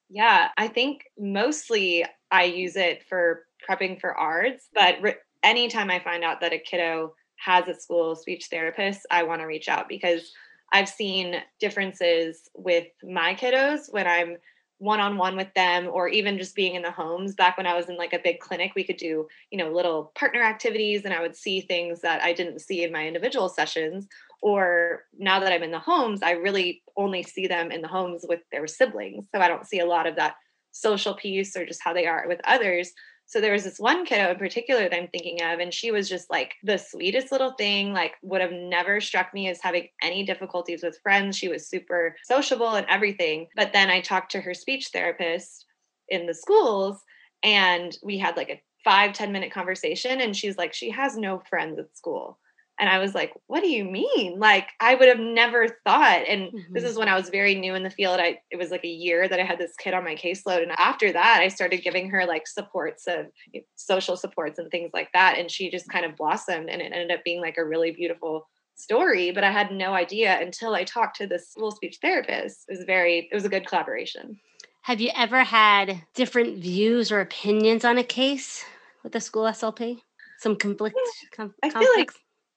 Yeah, 0.10 0.50
I 0.58 0.68
think 0.68 1.04
mostly 1.18 2.06
I 2.32 2.44
use 2.46 2.76
it 2.76 3.04
for 3.08 3.46
prepping 3.70 4.00
for 4.00 4.18
ARDS, 4.18 4.70
but 4.74 4.96
anytime 5.44 5.90
I 5.90 6.00
find 6.00 6.24
out 6.24 6.42
that 6.42 6.54
a 6.54 6.60
kiddo 6.60 7.14
has 7.38 7.68
a 7.68 7.80
school 7.80 8.16
speech 8.16 8.48
therapist, 8.50 9.06
I 9.10 9.24
want 9.24 9.42
to 9.42 9.46
reach 9.46 9.68
out 9.68 9.90
because 9.90 10.32
I've 10.74 10.90
seen 10.90 11.36
differences 11.60 12.50
with 12.56 12.88
my 13.04 13.36
kiddos 13.36 13.92
when 13.92 14.08
I'm 14.08 14.38
one 14.82 15.00
on 15.00 15.16
one 15.16 15.36
with 15.38 15.54
them 15.54 15.88
or 15.88 16.08
even 16.08 16.40
just 16.40 16.56
being 16.56 16.74
in 16.74 16.82
the 16.82 16.90
homes. 16.90 17.36
Back 17.36 17.56
when 17.56 17.68
I 17.68 17.76
was 17.76 17.88
in 17.88 17.98
like 17.98 18.14
a 18.14 18.20
big 18.20 18.40
clinic, 18.40 18.72
we 18.76 18.84
could 18.84 18.98
do, 18.98 19.28
you 19.52 19.58
know, 19.60 19.72
little 19.72 20.12
partner 20.16 20.42
activities 20.42 21.06
and 21.06 21.14
I 21.14 21.22
would 21.22 21.36
see 21.36 21.62
things 21.62 22.02
that 22.02 22.24
I 22.24 22.34
didn't 22.34 22.62
see 22.62 22.84
in 22.84 22.92
my 22.92 23.06
individual 23.06 23.48
sessions. 23.48 24.08
Or 24.42 25.04
now 25.16 25.40
that 25.40 25.54
I'm 25.54 25.62
in 25.62 25.70
the 25.70 25.78
homes, 25.78 26.24
I 26.24 26.32
really 26.32 26.82
only 26.98 27.22
see 27.22 27.46
them 27.46 27.72
in 27.72 27.84
the 27.84 27.88
homes 27.88 28.26
with 28.28 28.40
their 28.52 28.66
siblings. 28.66 29.28
So 29.34 29.40
I 29.40 29.48
don't 29.48 29.68
see 29.68 29.80
a 29.80 29.86
lot 29.86 30.08
of 30.08 30.16
that 30.16 30.34
social 30.72 31.14
piece 31.14 31.56
or 31.56 31.64
just 31.64 31.82
how 31.84 31.94
they 31.94 32.08
are 32.08 32.26
with 32.28 32.42
others. 32.46 32.92
So 33.32 33.40
there 33.40 33.54
was 33.54 33.64
this 33.64 33.80
one 33.80 34.06
kiddo 34.06 34.32
in 34.32 34.36
particular 34.36 34.82
that 34.82 34.94
I'm 34.94 35.08
thinking 35.08 35.42
of, 35.42 35.60
and 35.60 35.74
she 35.74 35.90
was 35.90 36.10
just 36.10 36.30
like 36.30 36.56
the 36.64 36.78
sweetest 36.78 37.32
little 37.32 37.54
thing, 37.54 37.94
like 37.94 38.16
would 38.22 38.42
have 38.42 38.52
never 38.52 39.00
struck 39.00 39.34
me 39.34 39.48
as 39.48 39.62
having 39.62 39.88
any 40.04 40.26
difficulties 40.26 40.84
with 40.84 41.00
friends. 41.02 41.38
She 41.38 41.48
was 41.48 41.66
super 41.66 42.18
sociable 42.26 42.72
and 42.72 42.86
everything. 42.90 43.48
But 43.56 43.72
then 43.72 43.90
I 43.90 44.02
talked 44.02 44.34
to 44.34 44.42
her 44.42 44.54
speech 44.54 44.90
therapist 44.92 45.66
in 46.10 46.26
the 46.26 46.34
schools, 46.34 47.02
and 47.42 47.98
we 48.04 48.18
had 48.18 48.36
like 48.36 48.50
a 48.50 48.62
five 48.84 49.14
ten 49.14 49.32
minute 49.32 49.54
conversation. 49.54 50.20
And 50.20 50.36
she's 50.36 50.58
like, 50.58 50.74
she 50.74 50.90
has 50.90 51.16
no 51.16 51.42
friends 51.50 51.80
at 51.80 51.96
school. 51.96 52.38
And 52.82 52.90
I 52.90 52.98
was 52.98 53.14
like, 53.14 53.32
what 53.46 53.62
do 53.62 53.70
you 53.70 53.86
mean? 53.86 54.40
Like, 54.40 54.70
I 54.80 54.96
would 54.96 55.08
have 55.08 55.20
never 55.20 55.68
thought. 55.86 56.24
And 56.28 56.52
mm-hmm. 56.52 56.74
this 56.74 56.84
is 56.84 56.98
when 56.98 57.08
I 57.08 57.16
was 57.16 57.30
very 57.30 57.54
new 57.54 57.76
in 57.76 57.84
the 57.84 57.92
field. 57.92 58.20
I 58.20 58.40
it 58.50 58.58
was 58.58 58.72
like 58.72 58.84
a 58.84 58.90
year 58.90 59.30
that 59.30 59.40
I 59.40 59.44
had 59.44 59.60
this 59.60 59.76
kid 59.78 59.94
on 59.94 60.04
my 60.04 60.16
caseload. 60.16 60.64
And 60.64 60.72
after 60.80 61.12
that, 61.14 61.42
I 61.42 61.48
started 61.48 61.84
giving 61.84 62.10
her 62.10 62.26
like 62.26 62.48
supports 62.48 63.06
of 63.08 63.28
social 63.76 64.18
supports 64.18 64.58
and 64.58 64.72
things 64.72 64.90
like 64.96 65.10
that. 65.14 65.38
And 65.38 65.50
she 65.50 65.70
just 65.70 65.90
kind 65.90 66.06
of 66.06 66.18
blossomed 66.18 66.70
and 66.70 66.82
it 66.82 66.92
ended 66.92 67.12
up 67.12 67.24
being 67.24 67.40
like 67.40 67.58
a 67.60 67.66
really 67.66 67.92
beautiful 67.92 68.50
story. 68.74 69.32
But 69.32 69.44
I 69.44 69.52
had 69.52 69.72
no 69.72 69.94
idea 69.94 70.42
until 70.42 70.74
I 70.74 70.84
talked 70.84 71.18
to 71.18 71.28
this 71.28 71.52
school 71.52 71.70
speech 71.70 72.00
therapist. 72.02 72.66
It 72.68 72.78
was 72.78 72.86
very, 72.86 73.30
it 73.32 73.36
was 73.36 73.46
a 73.46 73.50
good 73.50 73.68
collaboration. 73.68 74.40
Have 74.82 75.00
you 75.00 75.12
ever 75.16 75.44
had 75.44 76.02
different 76.16 76.58
views 76.58 77.12
or 77.12 77.20
opinions 77.20 77.86
on 77.86 78.00
a 78.00 78.04
case 78.04 78.66
with 79.04 79.12
the 79.12 79.22
school 79.22 79.44
SLP? 79.44 80.00
Some 80.40 80.56
conflict? 80.56 80.98
Com- 81.36 81.54
I 81.62 81.70
feel 81.70 81.88
like 81.96 82.12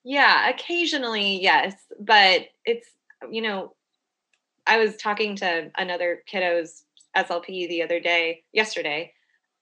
yeah, 0.04 0.48
occasionally, 0.50 1.40
yes. 1.42 1.74
But 1.98 2.48
it's, 2.64 2.88
you 3.30 3.42
know, 3.42 3.74
I 4.66 4.78
was 4.78 4.96
talking 4.96 5.36
to 5.36 5.70
another 5.76 6.22
kiddo's 6.26 6.84
SLP 7.16 7.68
the 7.68 7.82
other 7.82 8.00
day, 8.00 8.42
yesterday, 8.52 9.12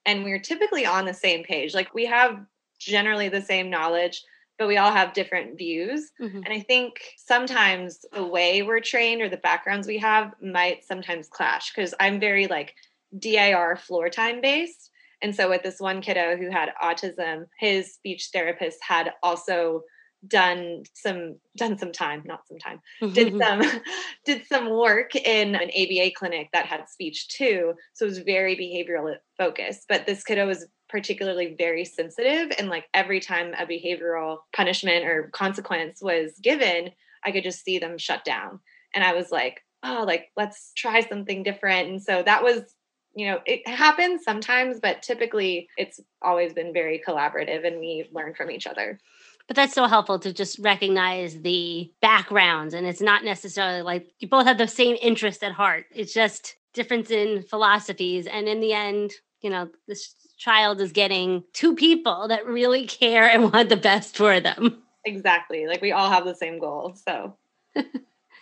and 0.05 0.23
we 0.23 0.31
are 0.31 0.39
typically 0.39 0.85
on 0.85 1.05
the 1.05 1.13
same 1.13 1.43
page. 1.43 1.73
Like 1.73 1.93
we 1.93 2.05
have 2.05 2.39
generally 2.79 3.29
the 3.29 3.41
same 3.41 3.69
knowledge, 3.69 4.23
but 4.57 4.67
we 4.67 4.77
all 4.77 4.91
have 4.91 5.13
different 5.13 5.57
views. 5.57 6.11
Mm-hmm. 6.21 6.37
And 6.37 6.53
I 6.53 6.59
think 6.59 6.99
sometimes 7.17 8.05
the 8.11 8.25
way 8.25 8.61
we're 8.61 8.81
trained 8.81 9.21
or 9.21 9.29
the 9.29 9.37
backgrounds 9.37 9.87
we 9.87 9.97
have 9.99 10.33
might 10.41 10.83
sometimes 10.83 11.27
clash 11.29 11.71
because 11.73 11.93
I'm 11.99 12.19
very 12.19 12.47
like 12.47 12.75
DIR 13.17 13.77
floor 13.77 14.09
time 14.09 14.41
based. 14.41 14.91
And 15.21 15.33
so 15.33 15.49
with 15.49 15.63
this 15.63 15.79
one 15.79 16.01
kiddo 16.01 16.35
who 16.35 16.49
had 16.49 16.73
autism, 16.83 17.45
his 17.57 17.93
speech 17.93 18.29
therapist 18.33 18.79
had 18.85 19.13
also 19.23 19.83
done 20.27 20.83
some 20.93 21.35
done 21.57 21.77
some 21.77 21.91
time 21.91 22.23
not 22.25 22.47
some 22.47 22.57
time. 22.57 22.79
Did 23.13 23.33
mm-hmm. 23.33 23.41
some 23.41 23.81
did 24.25 24.45
some 24.47 24.69
work 24.69 25.15
in 25.15 25.55
an 25.55 25.69
aba 25.75 26.11
clinic 26.15 26.49
that 26.53 26.65
had 26.65 26.87
speech 26.89 27.27
too 27.27 27.73
so 27.93 28.05
it 28.05 28.09
was 28.09 28.19
very 28.19 28.55
behavioral 28.55 29.15
focused 29.37 29.85
but 29.89 30.05
this 30.05 30.23
kiddo 30.23 30.47
was 30.47 30.67
particularly 30.89 31.55
very 31.57 31.83
sensitive 31.83 32.51
and 32.57 32.69
like 32.69 32.85
every 32.93 33.19
time 33.19 33.53
a 33.57 33.65
behavioral 33.65 34.37
punishment 34.55 35.05
or 35.05 35.29
consequence 35.33 36.01
was 36.01 36.33
given 36.41 36.89
i 37.25 37.31
could 37.31 37.43
just 37.43 37.63
see 37.63 37.79
them 37.79 37.97
shut 37.97 38.23
down. 38.23 38.59
And 38.93 39.03
i 39.03 39.13
was 39.13 39.31
like 39.31 39.61
oh 39.83 40.03
like 40.07 40.31
let's 40.37 40.71
try 40.75 41.01
something 41.01 41.43
different. 41.43 41.89
And 41.89 42.01
so 42.01 42.23
that 42.23 42.43
was 42.43 42.75
you 43.15 43.27
know, 43.27 43.39
it 43.45 43.67
happens 43.67 44.23
sometimes, 44.23 44.79
but 44.79 45.03
typically 45.03 45.69
it's 45.77 45.99
always 46.21 46.53
been 46.53 46.73
very 46.73 47.01
collaborative 47.07 47.65
and 47.65 47.79
we 47.79 48.09
learn 48.11 48.33
from 48.33 48.49
each 48.49 48.65
other. 48.65 48.99
But 49.47 49.55
that's 49.55 49.73
so 49.73 49.87
helpful 49.87 50.19
to 50.19 50.33
just 50.33 50.57
recognize 50.59 51.41
the 51.41 51.91
backgrounds. 52.01 52.73
And 52.73 52.87
it's 52.87 53.01
not 53.01 53.25
necessarily 53.25 53.81
like 53.81 54.07
you 54.19 54.27
both 54.27 54.45
have 54.45 54.57
the 54.57 54.67
same 54.67 54.97
interest 55.01 55.43
at 55.43 55.51
heart. 55.51 55.85
It's 55.93 56.13
just 56.13 56.55
difference 56.73 57.11
in 57.11 57.43
philosophies. 57.43 58.25
And 58.25 58.47
in 58.47 58.61
the 58.61 58.73
end, 58.73 59.11
you 59.41 59.49
know, 59.49 59.69
this 59.87 60.15
child 60.37 60.81
is 60.81 60.91
getting 60.91 61.43
two 61.53 61.75
people 61.75 62.27
that 62.29 62.45
really 62.45 62.85
care 62.85 63.29
and 63.29 63.43
want 63.53 63.69
the 63.69 63.77
best 63.77 64.17
for 64.17 64.39
them. 64.39 64.81
Exactly. 65.05 65.67
Like 65.67 65.81
we 65.81 65.91
all 65.91 66.09
have 66.09 66.25
the 66.25 66.35
same 66.35 66.59
goal. 66.59 66.95
So, 67.07 67.35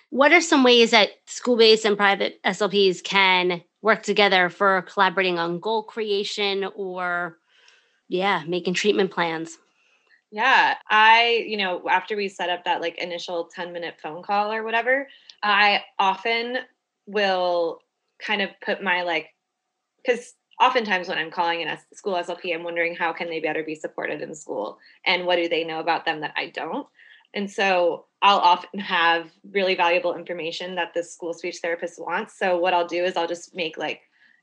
what 0.10 0.32
are 0.32 0.42
some 0.42 0.64
ways 0.64 0.92
that 0.92 1.10
school 1.26 1.58
based 1.58 1.86
and 1.86 1.98
private 1.98 2.42
SLPs 2.44 3.04
can 3.04 3.64
work 3.82 4.04
together 4.04 4.50
for 4.50 4.84
collaborating 4.84 5.40
on 5.40 5.60
goal 5.60 5.84
creation 5.84 6.66
or, 6.76 7.38
yeah, 8.08 8.44
making 8.48 8.76
treatment 8.76 9.10
plans? 9.12 9.58
Yeah, 10.32 10.76
I, 10.90 11.44
you 11.48 11.58
know, 11.58 11.88
after 11.90 12.16
we 12.16 12.30
set 12.30 12.50
up 12.50 12.64
that 12.64 12.80
like 12.82 12.98
initial 12.98 13.46
10 13.54 13.74
minute 13.74 13.96
phone 14.02 14.24
call 14.24 14.52
or 14.54 14.64
whatever, 14.64 15.08
I 15.44 15.84
often 16.00 16.60
will 17.06 17.80
kind 18.26 18.42
of 18.42 18.50
put 18.64 18.82
my 18.82 19.02
like, 19.04 19.28
because 20.06 20.34
oftentimes 20.62 21.10
when 21.10 21.18
I'm 21.20 21.32
calling 21.32 21.62
in 21.62 21.68
a 21.70 21.80
school 21.94 22.18
SLP, 22.18 22.54
I'm 22.54 22.64
wondering 22.64 22.96
how 22.96 23.14
can 23.14 23.30
they 23.30 23.40
better 23.42 23.64
be 23.64 23.76
supported 23.76 24.22
in 24.22 24.36
school 24.36 24.80
and 25.06 25.26
what 25.26 25.38
do 25.38 25.50
they 25.50 25.64
know 25.66 25.80
about 25.80 26.06
them 26.06 26.22
that 26.22 26.34
I 26.38 26.48
don't. 26.50 26.88
And 27.34 27.50
so 27.52 28.06
I'll 28.22 28.40
often 28.40 28.80
have 28.80 29.32
really 29.52 29.76
valuable 29.76 30.16
information 30.16 30.76
that 30.76 30.94
the 30.94 31.04
school 31.04 31.34
speech 31.34 31.60
therapist 31.62 32.00
wants. 32.02 32.38
So 32.40 32.58
what 32.58 32.74
I'll 32.74 32.88
do 32.88 33.04
is 33.06 33.18
I'll 33.18 33.28
just 33.28 33.56
make 33.56 33.78
like, 33.78 34.02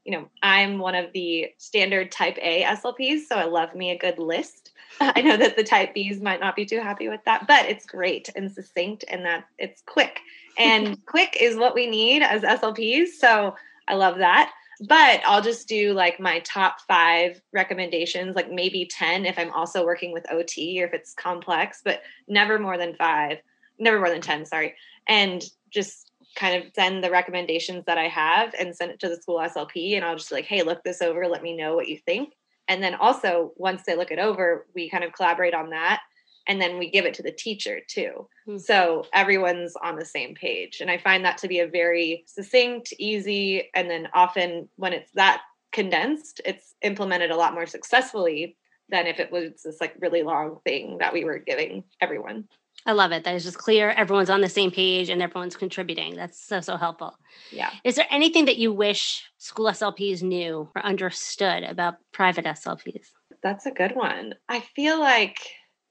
you 0.09 0.13
know, 0.17 0.27
I'm 0.43 0.79
one 0.79 0.95
of 0.95 1.13
the 1.13 1.49
standard 1.59 2.11
type 2.11 2.39
A 2.41 2.63
SLPs, 2.63 3.27
so 3.29 3.37
I 3.37 3.45
love 3.45 3.75
me 3.75 3.91
a 3.91 3.99
good 3.99 4.19
list. 4.19 4.71
I 5.03 5.21
know 5.21 5.37
that 5.37 5.55
the 5.55 5.63
type 5.63 5.95
Bs 5.95 6.23
might 6.23 6.41
not 6.41 6.57
be 6.57 6.65
too 6.65 6.81
happy 6.81 7.11
with 7.11 7.23
that, 7.27 7.47
but 7.47 7.67
it's 7.67 7.85
great 7.85 8.31
and 8.35 8.51
succinct 8.51 9.05
and 9.09 9.23
that 9.27 9.45
it's 9.59 9.83
quick. 9.83 10.21
And 10.57 11.05
quick 11.07 11.37
is 11.39 11.57
what 11.57 11.75
we 11.75 11.87
need 11.87 12.23
as 12.23 12.41
SLPs. 12.41 13.09
So 13.19 13.55
I 13.87 13.97
love 13.97 14.17
that 14.17 14.51
but 14.87 15.21
I'll 15.27 15.43
just 15.43 15.67
do 15.67 15.93
like 15.93 16.21
my 16.21 16.39
top 16.39 16.81
five 16.83 17.43
recommendations, 17.53 18.37
like 18.37 18.49
maybe 18.49 18.87
10 18.87 19.27
if 19.27 19.37
I'm 19.37 19.51
also 19.51 19.85
working 19.85 20.13
with 20.13 20.31
OT 20.31 20.81
or 20.81 20.87
if 20.87 20.95
it's 20.95 21.15
complex, 21.15 21.81
but 21.85 22.03
never 22.29 22.61
more 22.61 22.79
than 22.79 22.95
five, 22.95 23.39
never 23.81 23.99
more 23.99 24.09
than 24.09 24.21
10, 24.21 24.47
sorry. 24.47 24.77
And 25.09 25.43
just 25.71 26.08
kind 26.39 26.63
of 26.63 26.71
send 26.75 27.03
the 27.03 27.11
recommendations 27.11 27.85
that 27.87 27.99
I 27.99 28.09
have 28.09 28.55
and 28.59 28.75
send 28.75 28.93
it 28.93 29.01
to 29.01 29.09
the 29.09 29.17
school 29.17 29.39
SLP. 29.39 29.97
And 29.97 30.05
I'll 30.05 30.17
just 30.17 30.33
like, 30.33 30.45
hey, 30.45 30.63
look 30.63 30.85
this 30.85 31.03
over, 31.03 31.27
let 31.27 31.43
me 31.43 31.57
know 31.57 31.75
what 31.75 31.89
you 31.89 31.99
think. 31.99 32.35
And 32.69 32.83
then 32.83 32.95
also, 32.95 33.53
once 33.57 33.83
they 33.85 33.97
look 33.97 34.11
it 34.11 34.19
over, 34.19 34.67
we 34.75 34.89
kind 34.89 35.03
of 35.03 35.13
collaborate 35.13 35.55
on 35.55 35.71
that 35.71 36.01
and 36.47 36.61
then 36.61 36.79
we 36.79 36.91
give 36.91 37.05
it 37.05 37.15
to 37.15 37.23
the 37.23 37.31
teacher 37.33 37.81
too. 37.89 38.29
Mm-hmm. 38.49 38.59
So 38.59 39.05
everyone's 39.13 39.75
on 39.83 39.97
the 39.97 40.05
same 40.05 40.35
page. 40.35 40.81
And 40.81 40.91
I 40.91 40.99
find 40.99 41.25
that 41.25 41.39
to 41.39 41.49
be 41.49 41.61
a 41.61 41.69
very 41.69 42.25
succinct, 42.27 42.93
easy, 42.99 43.71
and 43.75 43.91
then 43.91 44.09
often 44.15 44.69
when 44.77 44.95
it's 44.95 45.11
that 45.13 45.43
condensed, 45.73 46.41
it's 46.45 46.75
implemented 46.83 47.31
a 47.31 47.37
lot 47.37 47.53
more 47.53 47.67
successfully 47.67 48.57
than 48.89 49.07
if 49.07 49.21
it 49.21 49.31
was 49.31 49.63
this 49.65 49.81
like 49.81 49.95
really 50.01 50.23
long 50.23 50.59
thing 50.65 50.99
that 50.99 51.13
we 51.13 51.25
were 51.25 51.39
giving 51.39 51.85
everyone. 52.01 52.49
I 52.87 52.93
love 52.93 53.13
it. 53.13 53.25
That 53.25 53.35
is 53.35 53.45
just 53.45 53.59
clear. 53.59 53.91
Everyone's 53.91 54.31
on 54.31 54.41
the 54.41 54.49
same 54.49 54.71
page 54.71 55.11
and 55.11 55.21
everyone's 55.21 55.57
contributing. 55.57 56.15
That's 56.15 56.43
so, 56.43 56.61
so 56.61 56.77
helpful. 56.77 57.19
Yeah. 57.51 57.71
Is 57.85 57.97
there 57.97 58.07
anything 58.11 58.47
that 58.47 58.57
you 58.57 58.73
wish 58.73 59.25
school 59.37 59.67
SLPs 59.67 60.23
knew 60.23 60.69
or 60.75 60.83
understood 60.85 61.65
about 61.65 61.97
private 62.13 62.45
SLPs? 62.45 63.09
That's 63.43 63.67
a 63.67 63.71
good 63.71 63.95
one. 63.95 64.35
I 64.49 64.61
feel 64.61 64.99
like 64.99 65.39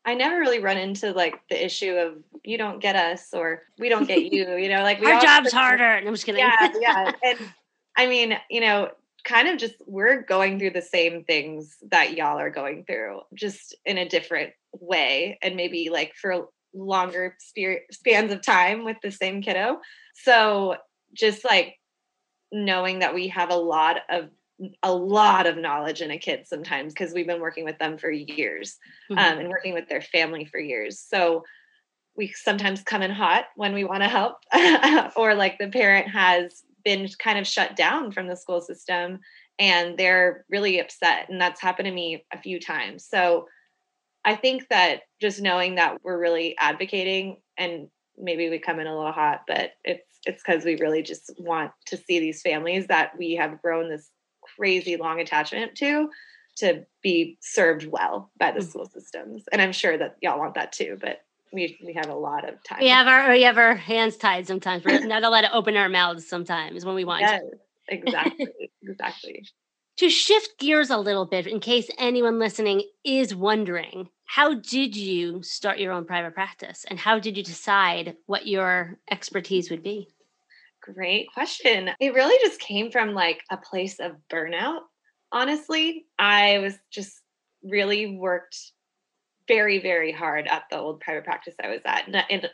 I 0.06 0.15
never 0.15 0.39
really 0.39 0.60
run 0.60 0.77
into 0.77 1.12
like 1.12 1.36
the 1.50 1.63
issue 1.63 1.91
of 1.91 2.24
you 2.44 2.58
don't 2.58 2.82
get 2.82 2.96
us 2.96 3.27
or 3.34 3.63
we 3.77 3.89
don't 3.89 4.08
get 4.08 4.32
you. 4.32 4.56
You 4.56 4.70
know, 4.70 4.82
like 4.82 5.01
we 5.01 5.12
our 5.12 5.22
job's 5.22 5.51
harder. 5.51 5.84
And 5.84 6.08
I'm 6.08 6.13
just 6.13 6.25
kidding. 6.25 6.39
Yeah, 6.39 6.72
yeah. 6.79 7.12
And 7.24 7.39
I 7.98 8.08
mean, 8.08 8.38
you 8.50 8.62
know, 8.62 8.89
kind 9.25 9.50
of 9.50 9.58
just 9.58 9.76
we're 9.86 10.21
going 10.21 10.58
through 10.58 10.71
the 10.71 10.82
same 10.82 11.26
things 11.26 11.76
that 11.91 12.15
y'all 12.15 12.39
are 12.39 12.50
going 12.50 12.86
through, 12.86 13.21
just 13.34 13.76
in 13.86 13.97
a 13.97 14.08
different 14.08 14.54
way, 14.80 15.38
and 15.41 15.56
maybe 15.56 15.89
like 15.91 16.13
for 16.15 16.47
longer 16.73 17.36
spans 17.91 18.32
of 18.32 18.41
time 18.41 18.86
with 18.86 18.97
the 19.01 19.12
same 19.12 19.41
kiddo. 19.41 19.80
So 20.15 20.77
just 21.13 21.43
like 21.43 21.75
knowing 22.51 22.99
that 22.99 23.13
we 23.13 23.27
have 23.30 23.51
a 23.51 23.56
lot 23.56 23.97
of 24.10 24.30
a 24.82 24.91
lot 24.91 25.45
of 25.45 25.58
knowledge 25.58 26.01
in 26.01 26.10
a 26.10 26.17
kid 26.17 26.47
sometimes 26.47 26.91
because 26.91 27.13
we've 27.13 27.27
been 27.27 27.41
working 27.41 27.63
with 27.63 27.77
them 27.77 27.97
for 27.97 28.10
years 28.10 28.77
mm-hmm. 29.12 29.19
um, 29.19 29.39
and 29.39 29.49
working 29.49 29.73
with 29.73 29.88
their 29.88 30.01
family 30.01 30.45
for 30.45 30.60
years. 30.60 30.99
So 30.99 31.43
we 32.15 32.34
sometimes 32.36 32.82
come 32.82 33.03
in 33.03 33.12
hot 33.12 33.45
when 33.56 33.73
we 33.73 33.84
want 33.84 34.01
to 34.01 34.10
help, 34.10 34.38
or 35.15 35.36
like 35.36 35.60
the 35.60 35.67
parent 35.67 36.10
has 36.10 36.63
been 36.84 37.08
kind 37.19 37.38
of 37.38 37.45
shut 37.45 37.75
down 37.75 38.12
from 38.12 38.27
the 38.27 38.36
school 38.36 38.60
system 38.60 39.19
and 39.60 39.97
they're 39.97 40.45
really 40.49 40.80
upset. 40.80 41.30
And 41.30 41.39
that's 41.39 41.62
happened 41.62 41.86
to 41.86 41.91
me 41.91 42.25
a 42.34 42.41
few 42.41 42.60
times. 42.60 43.06
So 43.06 43.45
I 44.27 44.35
think 44.35 44.67
that 44.69 45.03
just 45.21 45.41
knowing 45.41 45.75
that 45.75 45.99
we're 46.03 46.19
really 46.19 46.53
advocating 46.59 47.37
and 47.57 47.87
maybe 48.17 48.49
we 48.49 48.59
come 48.59 48.77
in 48.81 48.85
a 48.85 48.95
little 48.95 49.13
hot, 49.13 49.43
but 49.47 49.71
it's 49.85 50.03
it's 50.25 50.43
because 50.45 50.65
we 50.65 50.75
really 50.75 51.01
just 51.01 51.31
want 51.39 51.71
to 51.85 51.95
see 51.95 52.19
these 52.19 52.41
families 52.41 52.87
that 52.87 53.17
we 53.17 53.35
have 53.35 53.61
grown 53.61 53.89
this 53.89 54.11
crazy 54.41 54.97
long 54.97 55.21
attachment 55.21 55.75
to 55.75 56.09
to 56.57 56.85
be 57.01 57.37
served 57.39 57.87
well 57.87 58.29
by 58.37 58.51
the 58.51 58.59
mm. 58.59 58.67
school 58.67 58.85
systems. 58.85 59.45
And 59.53 59.61
I'm 59.61 59.71
sure 59.71 59.97
that 59.97 60.17
y'all 60.21 60.39
want 60.39 60.55
that 60.55 60.73
too, 60.73 60.97
but 60.99 61.21
we 61.53 61.79
we 61.85 61.93
have 61.93 62.09
a 62.09 62.15
lot 62.15 62.47
of 62.49 62.61
time. 62.65 62.79
We 62.81 62.89
have 62.89 63.07
our 63.07 63.31
we 63.31 63.43
have 63.43 63.57
our 63.57 63.75
hands 63.75 64.17
tied 64.17 64.45
sometimes. 64.45 64.83
We're 64.83 65.05
not 65.05 65.23
allowed 65.23 65.41
to 65.41 65.53
open 65.53 65.77
our 65.77 65.87
mouths 65.87 66.27
sometimes 66.27 66.83
when 66.83 66.95
we 66.95 67.05
want 67.05 67.21
yes, 67.21 67.39
to. 67.39 67.95
Exactly. 67.95 68.47
exactly. 68.83 69.45
To 69.97 70.11
shift 70.11 70.59
gears 70.59 70.91
a 70.91 70.97
little 70.99 71.25
bit, 71.25 71.47
in 71.47 71.59
case 71.59 71.89
anyone 71.97 72.37
listening 72.37 72.83
is 73.03 73.33
wondering, 73.33 74.09
how 74.27 74.53
did 74.53 74.95
you 74.95 75.41
start 75.41 75.79
your 75.79 75.93
own 75.93 76.05
private 76.05 76.33
practice 76.33 76.85
and 76.89 76.99
how 76.99 77.17
did 77.17 77.37
you 77.37 77.43
decide 77.43 78.15
what 78.25 78.45
your 78.45 78.99
expertise 79.09 79.71
would 79.71 79.81
be? 79.81 80.09
Great 80.81 81.27
question. 81.33 81.89
It 81.99 82.13
really 82.13 82.37
just 82.45 82.59
came 82.59 82.91
from 82.91 83.13
like 83.13 83.41
a 83.49 83.57
place 83.57 83.99
of 83.99 84.17
burnout. 84.31 84.81
Honestly, 85.31 86.05
I 86.19 86.59
was 86.59 86.77
just 86.91 87.21
really 87.63 88.17
worked 88.17 88.73
very, 89.47 89.79
very 89.79 90.11
hard 90.11 90.45
at 90.47 90.63
the 90.69 90.77
old 90.77 90.99
private 90.99 91.23
practice 91.23 91.55
I 91.63 91.69
was 91.69 91.81
at. 91.85 92.07
And 92.29 92.49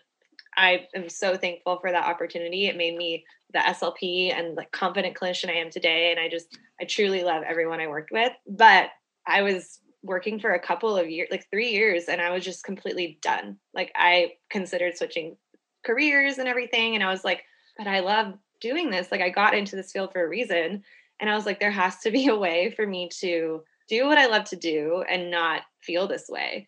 I 0.55 0.87
am 0.95 1.09
so 1.09 1.35
thankful 1.35 1.79
for 1.81 1.91
that 1.91 2.05
opportunity. 2.05 2.67
It 2.67 2.77
made 2.77 2.95
me 2.95 3.25
the 3.51 3.59
SLP 3.59 4.31
and 4.31 4.55
the 4.55 4.65
confident 4.71 5.17
clinician 5.17 5.49
I 5.49 5.53
am 5.53 5.71
today. 5.71 6.11
And 6.11 6.19
I 6.19 6.29
just, 6.29 6.55
I 6.79 6.85
truly 6.85 7.23
love 7.23 7.43
everyone 7.47 7.79
I 7.79 7.87
worked 7.87 8.11
with. 8.11 8.31
But 8.47 8.89
I 9.25 9.41
was 9.41 9.79
working 10.03 10.39
for 10.39 10.53
a 10.53 10.59
couple 10.59 10.95
of 10.95 11.09
years, 11.09 11.29
like 11.31 11.49
three 11.49 11.69
years, 11.69 12.05
and 12.05 12.21
I 12.21 12.31
was 12.31 12.43
just 12.43 12.63
completely 12.63 13.17
done. 13.21 13.57
Like 13.73 13.91
I 13.95 14.33
considered 14.49 14.97
switching 14.97 15.37
careers 15.83 16.37
and 16.37 16.47
everything. 16.47 16.95
And 16.95 17.03
I 17.03 17.09
was 17.09 17.23
like, 17.23 17.43
but 17.77 17.87
I 17.87 17.99
love 17.99 18.33
doing 18.61 18.89
this. 18.89 19.11
Like 19.11 19.21
I 19.21 19.29
got 19.29 19.53
into 19.53 19.75
this 19.75 19.91
field 19.91 20.11
for 20.11 20.23
a 20.23 20.29
reason. 20.29 20.83
And 21.19 21.29
I 21.29 21.35
was 21.35 21.45
like, 21.45 21.59
there 21.59 21.71
has 21.71 21.99
to 21.99 22.11
be 22.11 22.27
a 22.27 22.35
way 22.35 22.71
for 22.75 22.87
me 22.87 23.09
to 23.19 23.63
do 23.89 24.05
what 24.05 24.17
I 24.17 24.27
love 24.27 24.45
to 24.45 24.55
do 24.55 25.03
and 25.09 25.29
not 25.29 25.61
feel 25.81 26.07
this 26.07 26.27
way. 26.29 26.67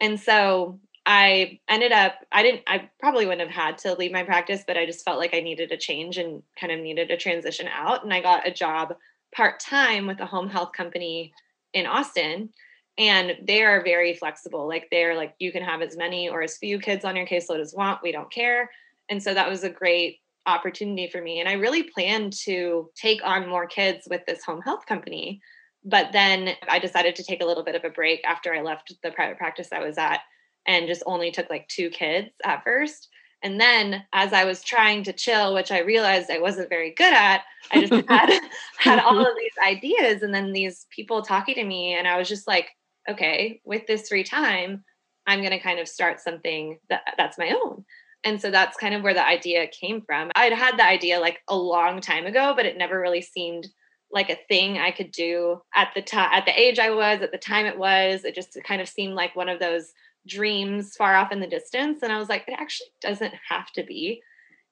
And 0.00 0.18
so 0.18 0.80
I 1.06 1.60
ended 1.68 1.92
up, 1.92 2.14
I 2.32 2.42
didn't, 2.42 2.62
I 2.66 2.88
probably 2.98 3.26
wouldn't 3.26 3.46
have 3.46 3.64
had 3.64 3.78
to 3.78 3.94
leave 3.94 4.12
my 4.12 4.22
practice, 4.22 4.64
but 4.66 4.78
I 4.78 4.86
just 4.86 5.04
felt 5.04 5.18
like 5.18 5.34
I 5.34 5.40
needed 5.40 5.70
a 5.70 5.76
change 5.76 6.16
and 6.16 6.42
kind 6.58 6.72
of 6.72 6.80
needed 6.80 7.10
a 7.10 7.16
transition 7.16 7.68
out. 7.68 8.02
And 8.02 8.12
I 8.12 8.22
got 8.22 8.48
a 8.48 8.52
job 8.52 8.94
part 9.34 9.60
time 9.60 10.06
with 10.06 10.20
a 10.20 10.26
home 10.26 10.48
health 10.48 10.72
company 10.72 11.34
in 11.74 11.86
Austin. 11.86 12.48
And 12.96 13.36
they 13.42 13.62
are 13.62 13.82
very 13.82 14.14
flexible. 14.14 14.68
Like 14.68 14.88
they're 14.90 15.16
like, 15.16 15.34
you 15.38 15.50
can 15.50 15.62
have 15.62 15.82
as 15.82 15.96
many 15.96 16.28
or 16.28 16.42
as 16.42 16.56
few 16.56 16.78
kids 16.78 17.04
on 17.04 17.16
your 17.16 17.26
caseload 17.26 17.60
as 17.60 17.74
want. 17.74 18.02
We 18.02 18.12
don't 18.12 18.30
care. 18.30 18.70
And 19.08 19.22
so 19.22 19.34
that 19.34 19.48
was 19.48 19.64
a 19.64 19.70
great 19.70 20.18
opportunity 20.46 21.08
for 21.08 21.20
me. 21.20 21.40
And 21.40 21.48
I 21.48 21.54
really 21.54 21.84
planned 21.84 22.34
to 22.44 22.90
take 22.94 23.24
on 23.24 23.48
more 23.48 23.66
kids 23.66 24.06
with 24.08 24.22
this 24.26 24.44
home 24.44 24.62
health 24.62 24.86
company. 24.86 25.40
But 25.84 26.12
then 26.12 26.54
I 26.68 26.78
decided 26.78 27.16
to 27.16 27.24
take 27.24 27.42
a 27.42 27.46
little 27.46 27.64
bit 27.64 27.74
of 27.74 27.84
a 27.84 27.90
break 27.90 28.22
after 28.24 28.54
I 28.54 28.62
left 28.62 28.94
the 29.02 29.10
private 29.10 29.38
practice 29.38 29.68
I 29.72 29.84
was 29.84 29.98
at 29.98 30.20
and 30.66 30.86
just 30.86 31.02
only 31.06 31.30
took 31.30 31.50
like 31.50 31.68
two 31.68 31.90
kids 31.90 32.30
at 32.44 32.64
first. 32.64 33.08
And 33.42 33.60
then 33.60 34.02
as 34.14 34.32
I 34.32 34.46
was 34.46 34.62
trying 34.62 35.02
to 35.04 35.12
chill, 35.12 35.52
which 35.52 35.70
I 35.70 35.80
realized 35.80 36.30
I 36.30 36.38
wasn't 36.38 36.70
very 36.70 36.92
good 36.92 37.12
at, 37.12 37.42
I 37.70 37.84
just 37.84 37.92
had 38.08 38.40
had 38.78 39.00
all 39.00 39.20
of 39.20 39.36
these 39.38 39.52
ideas 39.66 40.22
and 40.22 40.34
then 40.34 40.52
these 40.52 40.86
people 40.88 41.20
talking 41.20 41.54
to 41.56 41.64
me 41.64 41.94
and 41.94 42.08
I 42.08 42.16
was 42.16 42.28
just 42.28 42.46
like, 42.46 42.70
okay, 43.08 43.60
with 43.64 43.86
this 43.86 44.08
free 44.08 44.24
time, 44.24 44.84
I'm 45.26 45.40
going 45.40 45.52
to 45.52 45.58
kind 45.58 45.78
of 45.78 45.88
start 45.88 46.20
something 46.20 46.78
that 46.88 47.02
that's 47.16 47.38
my 47.38 47.50
own. 47.50 47.84
And 48.24 48.40
so 48.40 48.50
that's 48.50 48.76
kind 48.76 48.94
of 48.94 49.02
where 49.02 49.14
the 49.14 49.26
idea 49.26 49.66
came 49.66 50.00
from. 50.00 50.30
I'd 50.34 50.52
had 50.52 50.78
the 50.78 50.86
idea 50.86 51.20
like 51.20 51.40
a 51.48 51.56
long 51.56 52.00
time 52.00 52.26
ago, 52.26 52.54
but 52.56 52.66
it 52.66 52.78
never 52.78 52.98
really 52.98 53.20
seemed 53.20 53.68
like 54.10 54.30
a 54.30 54.38
thing 54.48 54.78
I 54.78 54.90
could 54.90 55.10
do 55.10 55.60
at 55.74 55.90
the 55.94 56.00
time, 56.00 56.30
at 56.32 56.46
the 56.46 56.58
age 56.58 56.78
I 56.78 56.90
was, 56.90 57.20
at 57.20 57.32
the 57.32 57.38
time 57.38 57.66
it 57.66 57.78
was. 57.78 58.24
It 58.24 58.34
just 58.34 58.56
kind 58.64 58.80
of 58.80 58.88
seemed 58.88 59.14
like 59.14 59.36
one 59.36 59.48
of 59.48 59.60
those 59.60 59.92
dreams 60.26 60.94
far 60.96 61.14
off 61.16 61.32
in 61.32 61.40
the 61.40 61.46
distance. 61.46 62.02
And 62.02 62.12
I 62.12 62.18
was 62.18 62.28
like, 62.28 62.44
it 62.48 62.54
actually 62.58 62.88
doesn't 63.02 63.34
have 63.48 63.70
to 63.72 63.82
be. 63.82 64.22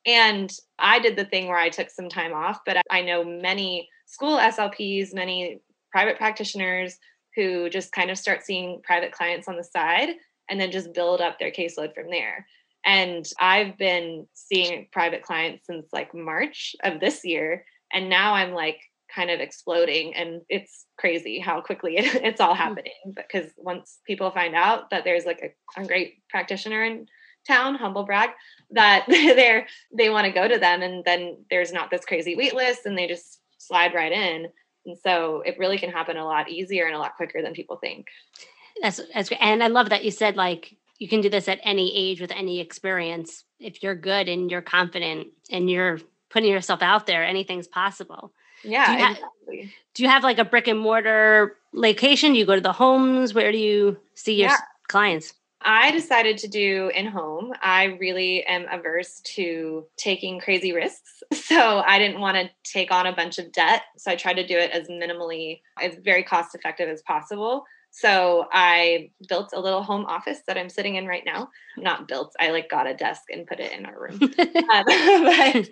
And 0.07 0.51
I 0.79 0.99
did 0.99 1.17
the 1.17 1.25
thing 1.25 1.49
where 1.49 1.59
I 1.59 1.69
took 1.69 1.91
some 1.91 2.09
time 2.09 2.33
off, 2.33 2.61
but 2.65 2.81
I 2.91 3.03
know 3.03 3.23
many 3.23 3.89
school 4.07 4.39
SLPs, 4.39 5.15
many 5.15 5.61
private 5.91 6.17
practitioners 6.17 6.97
who 7.37 7.71
just 7.71 7.93
kind 7.93 8.11
of 8.11 8.19
start 8.19 8.43
seeing 8.43 8.81
private 8.85 9.13
clients 9.13 9.49
on 9.49 9.57
the 9.57 9.65
side 9.65 10.11
and 10.51 10.61
then 10.61 10.71
just 10.71 10.95
build 10.95 11.21
up 11.21 11.39
their 11.39 11.51
caseload 11.51 11.95
from 11.95 12.11
there. 12.11 12.47
And 12.85 13.27
I've 13.41 13.79
been 13.79 14.27
seeing 14.35 14.89
private 14.93 15.23
clients 15.23 15.67
since 15.67 15.87
like 15.93 16.15
March 16.15 16.75
of 16.83 17.01
this 17.01 17.25
year. 17.25 17.65
And 17.93 18.09
now 18.09 18.35
I'm 18.35 18.53
like 18.53 18.79
kind 19.15 19.31
of 19.31 19.41
exploding. 19.41 20.15
And 20.15 20.43
it's 20.49 20.87
crazy 20.99 21.39
how 21.39 21.61
quickly 21.61 21.97
it, 21.97 22.15
it's 22.23 22.41
all 22.41 22.55
hmm. 22.55 22.63
happening. 22.63 22.93
Because 23.15 23.51
once 23.57 24.01
people 24.07 24.31
find 24.31 24.55
out 24.55 24.91
that 24.91 25.05
there's 25.05 25.25
like 25.25 25.41
a, 25.43 25.81
a 25.81 25.87
great 25.87 26.23
practitioner 26.29 26.85
in 26.85 27.07
town, 27.47 27.75
humble 27.75 28.05
brag, 28.05 28.31
that 28.71 29.05
they're 29.09 29.67
they 29.97 30.11
want 30.11 30.27
to 30.27 30.33
go 30.33 30.49
to 30.49 30.59
them 30.59 30.83
and 30.83 31.05
then 31.05 31.37
there's 31.51 31.73
not 31.73 31.91
this 31.91 32.05
crazy 32.05 32.37
wait 32.37 32.55
list 32.55 32.87
and 32.87 32.97
they 32.97 33.07
just 33.07 33.41
slide 33.59 33.95
right 33.95 34.13
in. 34.13 34.49
And 34.87 34.99
so 34.99 35.43
it 35.47 35.59
really 35.59 35.79
can 35.79 35.91
happen 35.91 36.17
a 36.17 36.25
lot 36.25 36.51
easier 36.51 36.87
and 36.87 36.95
a 36.95 36.99
lot 36.99 37.17
quicker 37.17 37.43
than 37.43 37.53
people 37.53 37.77
think. 37.77 38.09
That's 38.81 39.01
that's 39.15 39.29
great. 39.29 39.41
And 39.41 39.63
I 39.63 39.69
love 39.69 39.91
that 39.91 40.05
you 40.05 40.11
said 40.11 40.37
like 40.37 40.77
you 40.99 41.09
can 41.09 41.21
do 41.21 41.29
this 41.29 41.49
at 41.49 41.61
any 41.63 41.95
age 41.97 42.21
with 42.21 42.31
any 42.31 42.61
experience. 42.61 43.45
If 43.59 43.83
you're 43.83 43.95
good 43.95 44.29
and 44.29 44.51
you're 44.51 44.63
confident 44.63 45.29
and 45.51 45.71
you're 45.71 45.99
putting 46.31 46.51
yourself 46.51 46.83
out 46.83 47.07
there, 47.07 47.25
anything's 47.25 47.69
possible. 47.69 48.33
Yeah, 48.65 48.87
do 48.87 48.93
you, 48.93 48.99
exactly. 48.99 49.63
ha- 49.63 49.69
do 49.95 50.03
you 50.03 50.09
have 50.09 50.23
like 50.23 50.39
a 50.39 50.45
brick 50.45 50.69
and 50.69 50.79
mortar 50.79 51.57
location? 51.73 52.33
Do 52.33 52.39
you 52.39 52.47
go 52.47 52.55
to 52.55 52.61
the 52.61 52.73
homes? 52.73 53.35
Where 53.35 53.53
do 53.53 53.59
you 53.59 53.99
see 54.15 54.35
your 54.35 54.51
yeah. 54.51 54.57
clients? 54.89 55.35
I 55.65 55.91
decided 55.91 56.39
to 56.39 56.49
do 56.49 56.91
in 56.95 57.07
home. 57.07 57.53
I 57.63 57.97
really 58.01 58.45
am 58.45 58.67
averse 58.71 59.21
to 59.35 59.87
taking 59.97 60.41
crazy 60.41 60.73
risks. 60.73 61.23
So 61.33 61.83
I 61.87 61.99
didn't 61.99 62.21
want 62.21 62.37
to 62.37 62.51
take 62.63 62.91
on 62.91 63.07
a 63.07 63.15
bunch 63.15 63.39
of 63.39 63.53
debt. 63.53 63.83
So 63.99 64.11
I 64.11 64.17
tried 64.17 64.35
to 64.35 64.47
do 64.47 64.57
it 64.57 64.71
as 64.71 64.89
minimally, 64.89 65.61
as 65.83 65.97
very 65.97 66.23
cost 66.23 66.55
effective 66.55 66.89
as 66.89 67.03
possible. 67.03 67.65
So 67.95 68.47
I 68.51 69.11
built 69.29 69.51
a 69.53 69.61
little 69.61 69.83
home 69.83 70.07
office 70.07 70.41
that 70.47 70.57
I'm 70.57 70.71
sitting 70.71 70.97
in 70.97 71.07
right 71.07 71.23
now. 71.27 71.51
Not 71.77 72.09
built, 72.09 72.35
I 72.41 72.51
like 72.51 72.71
got 72.71 72.87
a 72.87 72.95
desk 72.95 73.25
and 73.31 73.47
put 73.47 73.61
it 73.61 73.71
in 73.73 73.85
our 73.85 74.01
room. 74.01 74.19
um, 74.23 74.31
but, 74.33 75.71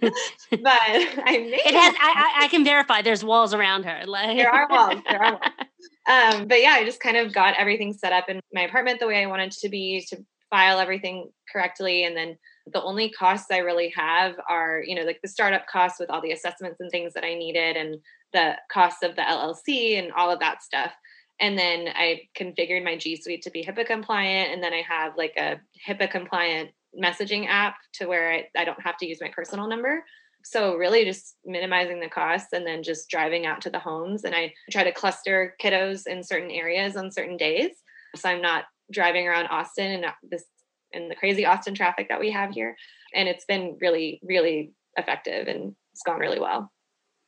but 0.51 0.81
I 0.83 1.39
made 1.39 1.63
it 1.65 1.75
has. 1.75 1.95
I, 1.99 2.41
I, 2.43 2.49
can 2.49 2.63
verify. 2.63 3.01
There's 3.01 3.25
walls 3.25 3.55
around 3.55 3.85
her. 3.85 4.03
Like 4.07 4.37
there 4.37 4.51
are 4.51 4.69
walls. 4.69 5.03
There 5.09 5.23
are 5.23 5.33
walls. 5.33 5.69
Um, 6.09 6.49
but 6.49 6.61
yeah, 6.61 6.73
I 6.73 6.85
just 6.85 7.01
kind 7.01 7.17
of 7.17 7.33
got 7.33 7.55
everything 7.59 7.93
set 7.93 8.13
up 8.13 8.29
in 8.29 8.41
my 8.53 8.63
apartment 8.63 9.01
the 9.01 9.07
way 9.07 9.23
I 9.23 9.27
wanted 9.27 9.53
to 9.53 9.69
be 9.69 10.05
to 10.09 10.25
file 10.49 10.79
everything 10.79 11.31
correctly, 11.53 12.05
and 12.05 12.17
then 12.17 12.37
the 12.73 12.83
only 12.83 13.11
costs 13.11 13.51
I 13.51 13.59
really 13.59 13.93
have 13.97 14.35
are, 14.49 14.83
you 14.85 14.95
know, 14.95 15.03
like 15.03 15.21
the 15.23 15.29
startup 15.29 15.67
costs 15.67 16.01
with 16.01 16.11
all 16.11 16.21
the 16.21 16.33
assessments 16.33 16.81
and 16.81 16.91
things 16.91 17.15
that 17.15 17.25
I 17.25 17.35
needed, 17.35 17.77
and 17.77 17.99
the 18.33 18.57
costs 18.73 19.03
of 19.03 19.17
the 19.17 19.23
LLC 19.23 19.99
and 19.99 20.13
all 20.13 20.31
of 20.31 20.41
that 20.41 20.63
stuff 20.63 20.93
and 21.41 21.59
then 21.59 21.89
I 21.95 22.23
configured 22.37 22.85
my 22.85 22.97
G 22.97 23.17
Suite 23.17 23.43
to 23.43 23.51
be 23.51 23.65
HIPAA 23.65 23.87
compliant. 23.87 24.53
And 24.53 24.63
then 24.63 24.73
I 24.73 24.83
have 24.87 25.17
like 25.17 25.33
a 25.37 25.59
HIPAA 25.89 26.11
compliant 26.11 26.71
messaging 26.99 27.49
app 27.49 27.77
to 27.95 28.07
where 28.07 28.33
I, 28.33 28.45
I 28.57 28.65
don't 28.65 28.81
have 28.83 28.99
to 28.99 29.07
use 29.07 29.19
my 29.21 29.31
personal 29.35 29.67
number. 29.67 30.05
So 30.45 30.75
really 30.77 31.05
just 31.05 31.37
minimizing 31.45 32.01
the 32.01 32.09
costs 32.09 32.53
and 32.53 32.67
then 32.67 32.83
just 32.83 33.09
driving 33.09 33.47
out 33.47 33.61
to 33.63 33.71
the 33.71 33.79
homes. 33.79 34.25
And 34.25 34.35
I 34.35 34.53
try 34.71 34.85
to 34.85 34.93
cluster 34.93 35.55
kiddos 35.63 36.07
in 36.07 36.23
certain 36.23 36.51
areas 36.51 36.97
on 36.97 37.13
certain 37.13 37.37
days. 37.37 37.71
So 38.17 38.29
I'm 38.29 38.43
not 38.43 38.65
driving 38.93 39.27
around 39.27 39.47
Austin 39.47 39.93
and 39.93 40.07
this 40.23 40.45
and 40.93 41.11
the 41.11 41.15
crazy 41.15 41.47
Austin 41.47 41.75
traffic 41.75 42.09
that 42.09 42.21
we 42.21 42.31
have 42.33 42.51
here. 42.51 42.77
And 43.15 43.29
it's 43.29 43.45
been 43.45 43.77
really, 43.81 44.21
really 44.25 44.73
effective 44.97 45.47
and 45.47 45.75
it's 45.93 46.03
gone 46.03 46.19
really 46.19 46.41
well. 46.41 46.73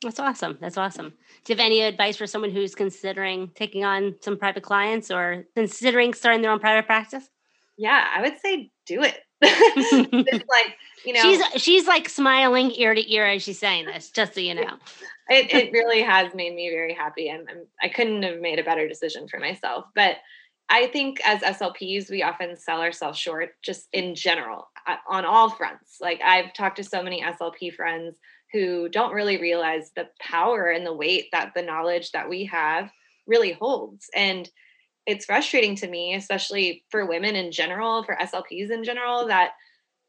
That's 0.03 0.19
awesome. 0.19 0.59
That's 0.61 0.77
awesome. 0.77 1.11
Do 1.45 1.53
you 1.53 1.57
have 1.57 1.65
any 1.65 1.83
advice 1.83 2.17
for 2.17 2.27
someone 2.27 2.51
who's 2.51 2.75
considering 2.75 3.51
taking 3.55 3.85
on 3.85 4.17
some 4.21 4.37
private 4.37 4.65
clients 4.65 5.11
or 5.11 5.45
considering 5.55 6.13
starting 6.13 6.43
their 6.43 6.51
own 6.51 6.59
private 6.59 6.87
practice? 6.87 7.29
Yeah, 7.79 8.05
I 8.15 8.23
would 8.23 8.39
say 8.41 8.71
do 8.87 9.03
it. 9.03 9.19
It's 9.43 10.49
like, 10.49 10.77
you 11.05 11.13
know, 11.13 11.21
she's 11.23 11.63
she's 11.63 11.87
like 11.87 12.09
smiling 12.09 12.71
ear 12.73 12.95
to 12.95 13.13
ear 13.13 13.27
as 13.27 13.43
she's 13.43 13.59
saying 13.59 13.87
this, 13.87 14.11
just 14.11 14.35
so 14.35 14.41
you 14.41 14.55
know. 14.55 14.77
it, 15.29 15.53
it 15.53 15.73
really 15.73 16.03
has 16.03 16.35
made 16.35 16.55
me 16.55 16.71
very 16.71 16.95
happy. 16.95 17.29
and 17.29 17.49
I 17.83 17.89
couldn't 17.89 18.23
have 18.23 18.41
made 18.41 18.59
a 18.59 18.65
better 18.65 18.89
decision 18.89 19.29
for 19.29 19.39
myself. 19.39 19.87
But 19.95 20.17
I 20.69 20.87
think 20.87 21.21
as 21.27 21.43
SLPs, 21.43 22.11
we 22.11 22.23
often 22.23 22.57
sell 22.57 22.81
ourselves 22.81 23.19
short 23.19 23.51
just 23.63 23.89
in 23.93 24.15
general 24.15 24.69
uh, 24.87 24.97
on 25.09 25.25
all 25.25 25.51
fronts. 25.51 25.99
Like 26.01 26.21
I've 26.23 26.55
talked 26.55 26.77
to 26.77 26.85
so 26.85 27.03
many 27.03 27.23
SLP 27.23 27.75
friends 27.75 28.17
who 28.53 28.89
don't 28.89 29.15
really 29.15 29.39
realize 29.39 29.91
the 29.95 30.09
power 30.21 30.71
and 30.71 30.87
the 30.87 30.95
weight 30.95 31.27
that 31.33 31.53
the 31.55 31.63
knowledge 31.63 32.13
that 32.13 32.29
we 32.29 32.45
have 32.47 32.91
really 33.27 33.53
holds. 33.53 34.09
And 34.15 34.49
it's 35.07 35.27
frustrating 35.27 35.77
to 35.77 35.89
me, 35.89 36.15
especially 36.15 36.85
for 36.91 37.07
women 37.07 37.35
in 37.35 37.51
general, 37.51 38.05
for 38.05 38.17
SLPs 38.21 38.71
in 38.71 38.85
general, 38.85 39.27
that 39.27 39.53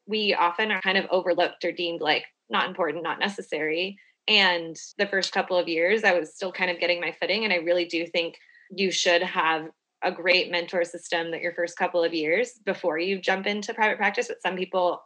we 0.06 0.34
often 0.34 0.72
are 0.72 0.82
kind 0.82 0.98
of 0.98 1.06
overlooked 1.10 1.64
or 1.66 1.72
deemed 1.72 2.02
like 2.02 2.26
not 2.50 2.68
important, 2.68 3.04
not 3.04 3.20
necessary. 3.20 3.98
And 4.28 4.76
the 4.98 5.08
first 5.08 5.34
couple 5.34 5.58
of 5.58 5.68
years, 5.68 6.04
I 6.04 6.18
was 6.18 6.36
still 6.36 6.52
kind 6.52 6.70
of 6.70 6.80
getting 6.80 7.02
my 7.02 7.16
footing. 7.20 7.44
And 7.44 7.54
I 7.54 7.58
really 7.58 7.86
do 7.86 8.06
think 8.06 8.36
you 8.70 8.92
should 8.92 9.24
have 9.24 9.68
a 10.04 10.12
great 10.12 10.52
mentor 10.52 10.84
system 10.84 11.32
that 11.32 11.42
your 11.42 11.54
first 11.54 11.78
couple 11.78 12.04
of 12.04 12.14
years 12.14 12.52
before 12.66 13.00
you 13.00 13.20
jump 13.20 13.48
into 13.48 13.74
private 13.74 13.98
practice. 13.98 14.28
But 14.28 14.42
some 14.42 14.56
people 14.56 15.02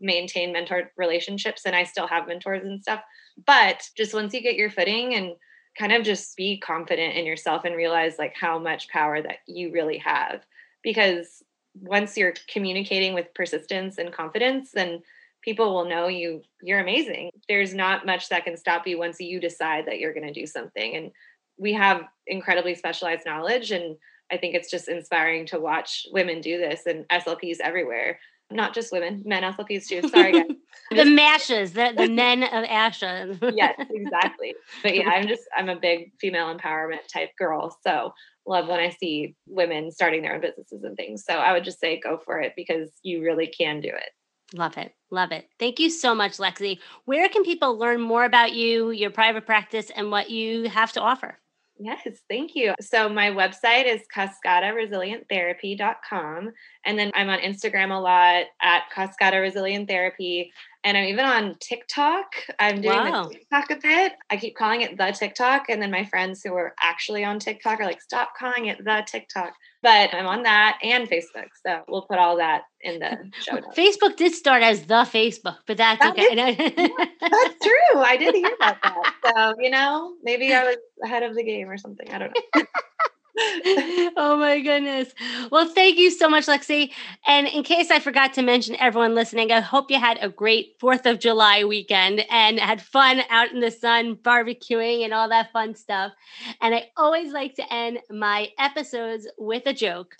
maintain 0.00 0.52
mentor 0.52 0.92
relationships 0.96 1.62
and 1.66 1.74
I 1.74 1.82
still 1.84 2.06
have 2.06 2.28
mentors 2.28 2.64
and 2.64 2.80
stuff. 2.80 3.00
But 3.46 3.82
just 3.96 4.14
once 4.14 4.32
you 4.32 4.40
get 4.40 4.54
your 4.54 4.70
footing 4.70 5.14
and 5.14 5.32
kind 5.78 5.92
of 5.92 6.02
just 6.02 6.36
be 6.36 6.58
confident 6.58 7.16
in 7.16 7.24
yourself 7.24 7.64
and 7.64 7.76
realize 7.76 8.18
like 8.18 8.34
how 8.34 8.58
much 8.58 8.88
power 8.88 9.22
that 9.22 9.38
you 9.46 9.70
really 9.72 9.98
have. 9.98 10.44
Because 10.82 11.42
once 11.80 12.16
you're 12.16 12.34
communicating 12.48 13.14
with 13.14 13.32
persistence 13.34 13.98
and 13.98 14.12
confidence 14.12 14.72
then 14.72 15.00
people 15.42 15.72
will 15.72 15.84
know 15.84 16.08
you 16.08 16.42
you're 16.62 16.80
amazing. 16.80 17.30
There's 17.48 17.74
not 17.74 18.04
much 18.04 18.28
that 18.28 18.44
can 18.44 18.56
stop 18.56 18.86
you 18.86 18.98
once 18.98 19.20
you 19.20 19.38
decide 19.38 19.86
that 19.86 20.00
you're 20.00 20.14
going 20.14 20.26
to 20.26 20.32
do 20.32 20.46
something. 20.46 20.96
And 20.96 21.12
we 21.58 21.72
have 21.74 22.02
incredibly 22.26 22.74
specialized 22.74 23.26
knowledge 23.26 23.70
and 23.72 23.96
i 24.30 24.36
think 24.36 24.54
it's 24.54 24.70
just 24.70 24.88
inspiring 24.88 25.44
to 25.46 25.60
watch 25.60 26.06
women 26.12 26.40
do 26.40 26.58
this 26.58 26.86
and 26.86 27.06
slps 27.08 27.58
everywhere 27.60 28.18
not 28.50 28.74
just 28.74 28.92
women, 28.92 29.22
men 29.24 29.42
SLPs 29.42 29.86
too. 29.88 30.08
Sorry, 30.08 30.32
guys. 30.32 30.46
the 30.90 31.04
mashes, 31.04 31.72
the, 31.72 31.92
the 31.96 32.08
men 32.08 32.42
of 32.42 32.64
Asha. 32.64 33.38
yes, 33.56 33.76
exactly. 33.90 34.54
But 34.82 34.94
yeah, 34.94 35.08
I'm 35.08 35.28
just, 35.28 35.42
I'm 35.56 35.68
a 35.68 35.76
big 35.76 36.12
female 36.20 36.54
empowerment 36.54 37.06
type 37.12 37.30
girl. 37.38 37.76
So 37.84 38.12
love 38.46 38.68
when 38.68 38.80
I 38.80 38.90
see 38.90 39.36
women 39.46 39.90
starting 39.90 40.22
their 40.22 40.34
own 40.34 40.40
businesses 40.40 40.82
and 40.82 40.96
things. 40.96 41.24
So 41.24 41.34
I 41.34 41.52
would 41.52 41.64
just 41.64 41.80
say 41.80 42.00
go 42.00 42.18
for 42.24 42.40
it 42.40 42.54
because 42.56 42.90
you 43.02 43.22
really 43.22 43.46
can 43.46 43.80
do 43.80 43.88
it. 43.88 44.10
Love 44.54 44.78
it. 44.78 44.94
Love 45.10 45.30
it. 45.32 45.46
Thank 45.58 45.78
you 45.78 45.90
so 45.90 46.14
much, 46.14 46.38
Lexi. 46.38 46.78
Where 47.04 47.28
can 47.28 47.44
people 47.44 47.76
learn 47.76 48.00
more 48.00 48.24
about 48.24 48.54
you, 48.54 48.90
your 48.90 49.10
private 49.10 49.44
practice, 49.44 49.90
and 49.94 50.10
what 50.10 50.30
you 50.30 50.70
have 50.70 50.92
to 50.92 51.02
offer? 51.02 51.38
Yes, 51.80 52.08
thank 52.28 52.56
you. 52.56 52.74
So 52.80 53.08
my 53.08 53.30
website 53.30 53.86
is 53.86 54.02
cascadaresilienttherapy.com. 54.14 56.50
And 56.84 56.98
then 56.98 57.12
I'm 57.14 57.28
on 57.28 57.38
Instagram 57.38 57.96
a 57.96 58.00
lot 58.00 58.46
at 58.60 58.82
Cascada 58.94 59.40
Resilient 59.40 59.88
Therapy. 59.88 60.52
And 60.84 60.96
I'm 60.96 61.08
even 61.08 61.24
on 61.24 61.56
TikTok. 61.60 62.26
I'm 62.58 62.80
doing 62.80 62.96
wow. 62.96 63.24
the 63.24 63.34
TikTok 63.34 63.70
a 63.70 63.76
bit. 63.76 64.12
I 64.30 64.36
keep 64.36 64.56
calling 64.56 64.82
it 64.82 64.96
the 64.96 65.10
TikTok. 65.10 65.64
And 65.68 65.82
then 65.82 65.90
my 65.90 66.04
friends 66.04 66.42
who 66.42 66.54
are 66.54 66.74
actually 66.80 67.24
on 67.24 67.40
TikTok 67.40 67.80
are 67.80 67.84
like, 67.84 68.00
stop 68.00 68.30
calling 68.38 68.66
it 68.66 68.78
the 68.84 69.04
TikTok. 69.06 69.52
But 69.82 70.14
I'm 70.14 70.26
on 70.26 70.44
that 70.44 70.78
and 70.82 71.08
Facebook. 71.08 71.48
So 71.66 71.82
we'll 71.88 72.02
put 72.02 72.18
all 72.18 72.36
that 72.36 72.62
in 72.80 73.00
the 73.00 73.18
show 73.40 73.56
notes. 73.56 73.76
Facebook 73.76 74.16
did 74.16 74.34
start 74.34 74.62
as 74.62 74.82
the 74.86 75.02
Facebook, 75.04 75.58
but 75.66 75.76
that's 75.76 76.00
that 76.00 76.12
okay. 76.12 76.22
Is, 76.22 76.56
that's 77.20 77.54
true. 77.62 78.00
I 78.00 78.16
did 78.16 78.34
hear 78.34 78.54
about 78.54 78.76
that. 78.82 79.14
So, 79.26 79.54
you 79.60 79.70
know, 79.70 80.14
maybe 80.22 80.54
I 80.54 80.64
was 80.64 80.76
ahead 81.04 81.24
of 81.24 81.34
the 81.34 81.42
game 81.42 81.68
or 81.68 81.76
something. 81.76 82.08
I 82.10 82.18
don't 82.18 82.32
know. 82.54 82.62
oh 84.16 84.36
my 84.38 84.60
goodness. 84.60 85.12
Well, 85.52 85.68
thank 85.68 85.96
you 85.96 86.10
so 86.10 86.28
much, 86.28 86.46
Lexi. 86.46 86.90
And 87.26 87.46
in 87.46 87.62
case 87.62 87.90
I 87.90 88.00
forgot 88.00 88.32
to 88.34 88.42
mention 88.42 88.74
everyone 88.80 89.14
listening, 89.14 89.52
I 89.52 89.60
hope 89.60 89.90
you 89.90 90.00
had 90.00 90.18
a 90.20 90.28
great 90.28 90.78
4th 90.80 91.08
of 91.08 91.20
July 91.20 91.62
weekend 91.62 92.24
and 92.30 92.58
had 92.58 92.82
fun 92.82 93.22
out 93.30 93.52
in 93.52 93.60
the 93.60 93.70
sun, 93.70 94.16
barbecuing 94.16 95.04
and 95.04 95.14
all 95.14 95.28
that 95.28 95.52
fun 95.52 95.76
stuff. 95.76 96.12
And 96.60 96.74
I 96.74 96.90
always 96.96 97.32
like 97.32 97.54
to 97.56 97.72
end 97.72 98.00
my 98.10 98.48
episodes 98.58 99.28
with 99.38 99.64
a 99.66 99.72
joke. 99.72 100.16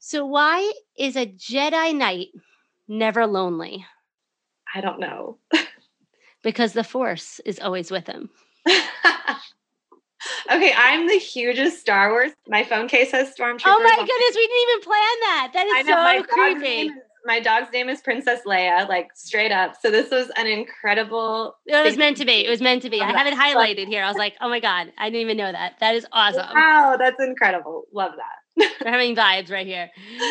So, 0.00 0.26
why 0.26 0.72
is 0.98 1.16
a 1.16 1.26
Jedi 1.26 1.94
Knight 1.94 2.28
never 2.88 3.26
lonely? 3.26 3.86
I 4.74 4.80
don't 4.80 4.98
know. 4.98 5.38
because 6.42 6.72
the 6.72 6.84
Force 6.84 7.40
is 7.44 7.60
always 7.60 7.90
with 7.92 8.08
him. 8.08 8.30
Okay, 10.50 10.72
I'm 10.76 11.06
the 11.06 11.18
hugest 11.18 11.80
Star 11.80 12.10
Wars. 12.10 12.32
My 12.48 12.64
phone 12.64 12.88
case 12.88 13.12
has 13.12 13.28
stormtroopers. 13.28 13.62
Oh 13.66 13.82
my 13.82 13.96
goodness, 13.96 14.36
we 14.36 14.46
didn't 14.46 14.62
even 14.70 14.80
plan 14.82 15.16
that. 15.20 15.50
That 15.54 15.66
is 15.66 15.86
know, 15.86 16.18
so 16.18 16.34
creepy 16.34 16.90
my 17.28 17.38
dog's 17.40 17.70
name 17.72 17.88
is 17.88 18.00
Princess 18.00 18.40
Leia, 18.46 18.88
like 18.88 19.10
straight 19.14 19.52
up. 19.52 19.76
So 19.80 19.90
this 19.90 20.10
was 20.10 20.30
an 20.36 20.46
incredible. 20.46 21.56
It 21.66 21.84
was 21.84 21.96
meant 21.96 22.16
to 22.16 22.24
be. 22.24 22.44
It 22.44 22.48
was 22.48 22.60
meant 22.60 22.82
to 22.82 22.90
be. 22.90 23.00
I 23.00 23.12
have 23.12 23.26
it 23.26 23.34
highlighted 23.34 23.86
here. 23.86 24.02
I 24.02 24.08
was 24.08 24.16
like, 24.16 24.34
oh 24.40 24.48
my 24.48 24.58
god, 24.60 24.92
I 24.98 25.10
didn't 25.10 25.20
even 25.20 25.36
know 25.36 25.52
that. 25.52 25.74
That 25.78 25.94
is 25.94 26.06
awesome. 26.10 26.54
Wow, 26.54 26.96
that's 26.98 27.20
incredible. 27.20 27.84
Love 27.92 28.12
that. 28.16 28.38
We're 28.84 28.90
having 28.90 29.14
vibes 29.14 29.50
right 29.50 29.66
here. 29.66 29.90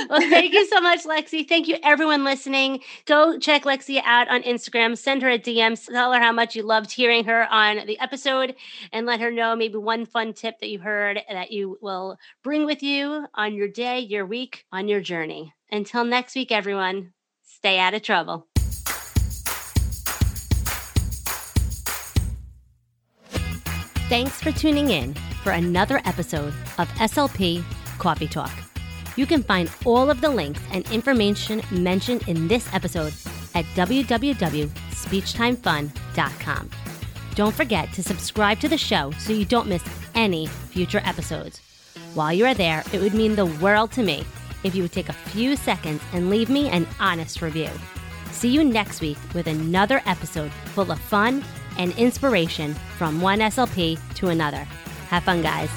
Well, 0.10 0.20
thank 0.22 0.54
you 0.54 0.66
so 0.68 0.82
much, 0.82 1.04
Lexi. 1.04 1.48
Thank 1.48 1.68
you, 1.68 1.78
everyone 1.84 2.24
listening. 2.24 2.82
Go 3.06 3.38
check 3.40 3.64
Lexi 3.64 4.02
out 4.04 4.28
on 4.28 4.44
Instagram. 4.44 4.98
Send 4.98 5.22
her 5.22 5.30
a 5.30 5.40
DM. 5.40 5.84
Tell 5.86 6.12
her 6.12 6.20
how 6.20 6.32
much 6.32 6.56
you 6.56 6.64
loved 6.64 6.92
hearing 6.92 7.24
her 7.26 7.48
on 7.52 7.86
the 7.86 8.00
episode 8.00 8.56
and 8.92 9.06
let 9.06 9.22
her 9.22 9.32
know 9.32 9.56
maybe 9.56 9.78
one 9.78 10.06
fun 10.06 10.34
tip 10.34 10.60
that 10.60 10.70
you 10.70 10.80
heard 10.80 11.22
that 11.30 11.52
you 11.52 11.78
will 11.82 12.18
bring 12.44 12.66
with 12.66 12.84
you 12.84 13.26
on 13.36 13.54
your 13.54 13.68
day, 13.68 14.00
your 14.00 14.26
week, 14.26 14.66
on 14.72 14.88
your 14.88 15.02
journey. 15.02 15.54
Until 15.72 16.04
next 16.04 16.36
week, 16.36 16.52
everyone, 16.52 17.14
stay 17.44 17.80
out 17.80 17.94
of 17.94 18.02
trouble. 18.02 18.48
Thanks 24.10 24.42
for 24.42 24.54
tuning 24.54 24.90
in 24.90 25.14
for 25.44 25.52
another 25.52 26.02
episode 26.06 26.54
of 26.78 26.88
SLP 26.96 27.64
Coffee 27.98 28.28
Talk. 28.28 28.52
You 29.16 29.26
can 29.26 29.44
find 29.44 29.72
all 29.86 30.10
of 30.10 30.20
the 30.22 30.30
links 30.30 30.62
and 30.72 30.90
information 30.92 31.62
mentioned 31.72 32.28
in 32.28 32.48
this 32.48 32.72
episode 32.74 33.14
at 33.56 33.66
www.speechtimefun.com. 33.76 36.70
Don't 37.36 37.56
forget 37.56 37.92
to 37.94 38.04
subscribe 38.04 38.60
to 38.60 38.70
the 38.70 38.78
show 38.78 39.12
so 39.20 39.34
you 39.34 39.46
don't 39.46 39.68
miss 39.68 39.84
any 40.16 40.48
future 40.48 41.02
episodes. 41.04 41.62
While 42.14 42.34
you 42.34 42.46
are 42.46 42.54
there, 42.54 42.84
it 42.94 43.02
would 43.02 43.14
mean 43.14 43.36
the 43.36 43.46
world 43.46 43.92
to 43.94 44.04
me 44.04 44.24
if 44.64 44.76
you 44.76 44.84
would 44.84 44.92
take 44.92 45.10
a 45.10 45.14
few 45.14 45.56
seconds 45.56 46.02
and 46.14 46.30
leave 46.30 46.50
me 46.50 46.70
an 46.70 46.88
honest 47.00 47.42
review. 47.42 47.70
See 48.32 48.50
you 48.50 48.64
next 48.64 49.02
week 49.02 49.18
with 49.34 49.48
another 49.48 50.02
episode 50.06 50.52
full 50.74 50.92
of 50.92 51.00
fun 51.00 51.44
and 51.78 51.96
inspiration 51.98 52.74
from 52.98 53.22
one 53.22 53.40
SLP 53.40 54.00
to 54.16 54.30
another. 54.30 54.68
Have 55.10 55.24
fun, 55.24 55.42
guys. 55.42 55.70